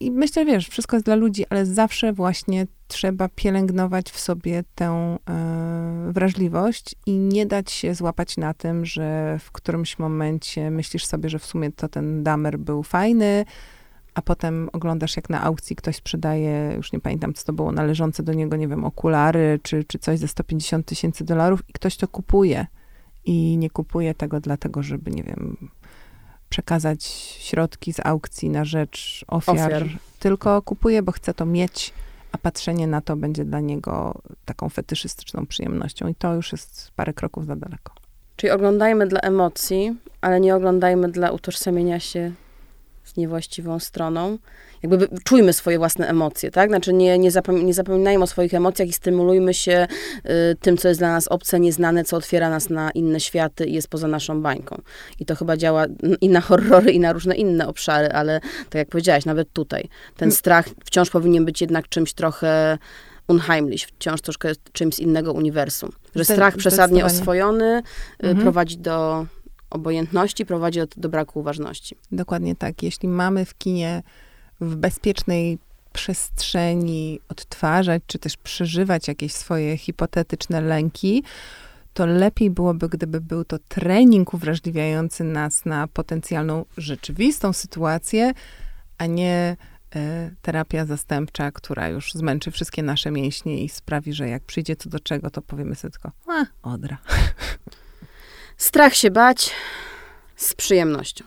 I 0.00 0.10
myślę, 0.10 0.44
wiesz, 0.44 0.68
wszystko 0.68 0.96
jest 0.96 1.06
dla 1.06 1.14
ludzi, 1.14 1.44
ale 1.50 1.66
zawsze 1.66 2.12
właśnie 2.12 2.66
trzeba 2.88 3.28
pielęgnować 3.28 4.10
w 4.10 4.20
sobie 4.20 4.64
tę 4.74 5.18
e, 5.30 6.12
wrażliwość 6.12 6.94
i 7.06 7.12
nie 7.12 7.46
dać 7.46 7.72
się 7.72 7.94
złapać 7.94 8.36
na 8.36 8.54
tym, 8.54 8.86
że 8.86 9.38
w 9.40 9.52
którymś 9.52 9.98
momencie 9.98 10.70
myślisz 10.70 11.06
sobie, 11.06 11.28
że 11.28 11.38
w 11.38 11.46
sumie 11.46 11.72
to 11.72 11.88
ten 11.88 12.22
damer 12.22 12.58
był 12.58 12.82
fajny, 12.82 13.44
a 14.14 14.22
potem 14.22 14.70
oglądasz, 14.72 15.16
jak 15.16 15.30
na 15.30 15.42
aukcji 15.42 15.76
ktoś 15.76 15.96
sprzedaje, 15.96 16.72
już 16.76 16.92
nie 16.92 17.00
pamiętam, 17.00 17.34
co 17.34 17.44
to 17.44 17.52
było, 17.52 17.72
należące 17.72 18.22
do 18.22 18.32
niego, 18.32 18.56
nie 18.56 18.68
wiem, 18.68 18.84
okulary, 18.84 19.60
czy, 19.62 19.84
czy 19.84 19.98
coś 19.98 20.18
ze 20.18 20.28
150 20.28 20.86
tysięcy 20.86 21.24
dolarów 21.24 21.62
i 21.68 21.72
ktoś 21.72 21.96
to 21.96 22.08
kupuje. 22.08 22.66
I 23.24 23.56
nie 23.58 23.70
kupuje 23.70 24.14
tego 24.14 24.40
dlatego, 24.40 24.82
żeby, 24.82 25.10
nie 25.10 25.22
wiem, 25.22 25.56
przekazać 26.48 27.04
środki 27.38 27.92
z 27.92 28.00
aukcji 28.00 28.50
na 28.50 28.64
rzecz 28.64 29.24
ofiar, 29.28 29.56
ofiar. 29.56 29.88
tylko 30.18 30.62
kupuje, 30.62 31.02
bo 31.02 31.12
chce 31.12 31.34
to 31.34 31.46
mieć, 31.46 31.92
a 32.32 32.38
patrzenie 32.38 32.86
na 32.86 33.00
to 33.00 33.16
będzie 33.16 33.44
dla 33.44 33.60
niego 33.60 34.22
taką 34.44 34.68
fetyszystyczną 34.68 35.46
przyjemnością. 35.46 36.08
I 36.08 36.14
to 36.14 36.34
już 36.34 36.52
jest 36.52 36.90
parę 36.96 37.12
kroków 37.12 37.46
za 37.46 37.56
daleko. 37.56 37.94
Czyli 38.36 38.50
oglądajmy 38.50 39.06
dla 39.06 39.20
emocji, 39.20 39.96
ale 40.20 40.40
nie 40.40 40.56
oglądajmy 40.56 41.08
dla 41.08 41.30
utożsamienia 41.30 42.00
się 42.00 42.32
z 43.04 43.16
niewłaściwą 43.16 43.78
stroną. 43.78 44.38
Jakby 44.82 45.08
czujmy 45.24 45.52
swoje 45.52 45.78
własne 45.78 46.08
emocje, 46.08 46.50
tak? 46.50 46.70
Znaczy 46.70 46.92
nie, 46.92 47.18
nie, 47.18 47.30
zapom 47.30 47.66
nie 47.66 47.74
zapominajmy 47.74 48.24
o 48.24 48.26
swoich 48.26 48.54
emocjach 48.54 48.88
i 48.88 48.92
stymulujmy 48.92 49.54
się 49.54 49.86
y, 50.26 50.56
tym, 50.60 50.76
co 50.76 50.88
jest 50.88 51.00
dla 51.00 51.12
nas 51.12 51.28
obce, 51.28 51.60
nieznane, 51.60 52.04
co 52.04 52.16
otwiera 52.16 52.50
nas 52.50 52.70
na 52.70 52.90
inne 52.90 53.20
światy 53.20 53.66
i 53.66 53.72
jest 53.72 53.88
poza 53.88 54.08
naszą 54.08 54.42
bańką. 54.42 54.82
I 55.20 55.26
to 55.26 55.36
chyba 55.36 55.56
działa 55.56 55.86
i 56.20 56.28
na 56.28 56.40
horrory, 56.40 56.92
i 56.92 57.00
na 57.00 57.12
różne 57.12 57.34
inne 57.34 57.68
obszary, 57.68 58.08
ale 58.08 58.40
tak 58.40 58.74
jak 58.74 58.88
powiedziałaś, 58.88 59.24
nawet 59.24 59.52
tutaj. 59.52 59.88
Ten 60.16 60.26
mm. 60.28 60.36
strach 60.36 60.66
wciąż 60.84 61.10
powinien 61.10 61.44
być 61.44 61.60
jednak 61.60 61.88
czymś 61.88 62.12
trochę 62.12 62.78
unheimlich, 63.28 63.82
wciąż 63.86 64.20
troszkę 64.20 64.52
czymś 64.72 64.94
z 64.94 64.98
innego 64.98 65.32
uniwersum. 65.32 65.90
Że 66.14 66.24
strach 66.24 66.56
przesadnie 66.56 67.04
oswojony 67.04 67.82
y, 68.24 68.26
mhm. 68.26 68.42
prowadzi 68.42 68.78
do 68.78 69.26
obojętności, 69.74 70.46
prowadzi 70.46 70.80
do, 70.96 71.08
braku 71.08 71.40
uważności. 71.40 71.96
Dokładnie 72.12 72.56
tak. 72.56 72.82
Jeśli 72.82 73.08
mamy 73.08 73.44
w 73.44 73.58
kinie 73.58 74.02
w 74.60 74.76
bezpiecznej 74.76 75.58
przestrzeni 75.92 77.20
odtwarzać, 77.28 78.02
czy 78.06 78.18
też 78.18 78.36
przeżywać 78.36 79.08
jakieś 79.08 79.32
swoje 79.32 79.76
hipotetyczne 79.76 80.60
lęki, 80.60 81.22
to 81.94 82.06
lepiej 82.06 82.50
byłoby, 82.50 82.88
gdyby 82.88 83.20
był 83.20 83.44
to 83.44 83.58
trening 83.58 84.34
uwrażliwiający 84.34 85.24
nas 85.24 85.64
na 85.64 85.88
potencjalną 85.88 86.64
rzeczywistą 86.76 87.52
sytuację, 87.52 88.32
a 88.98 89.06
nie 89.06 89.56
y, 89.96 90.34
terapia 90.42 90.86
zastępcza, 90.86 91.52
która 91.52 91.88
już 91.88 92.12
zmęczy 92.12 92.50
wszystkie 92.50 92.82
nasze 92.82 93.10
mięśnie 93.10 93.64
i 93.64 93.68
sprawi, 93.68 94.12
że 94.12 94.28
jak 94.28 94.42
przyjdzie 94.42 94.76
co 94.76 94.90
do 94.90 95.00
czego, 95.00 95.30
to 95.30 95.42
powiemy 95.42 95.74
sobie 95.74 95.92
tylko, 95.92 96.10
a, 96.28 96.44
odra. 96.62 96.98
Strach 98.56 98.94
się 98.94 99.10
bać 99.10 99.50
z 100.36 100.54
przyjemnością. 100.54 101.24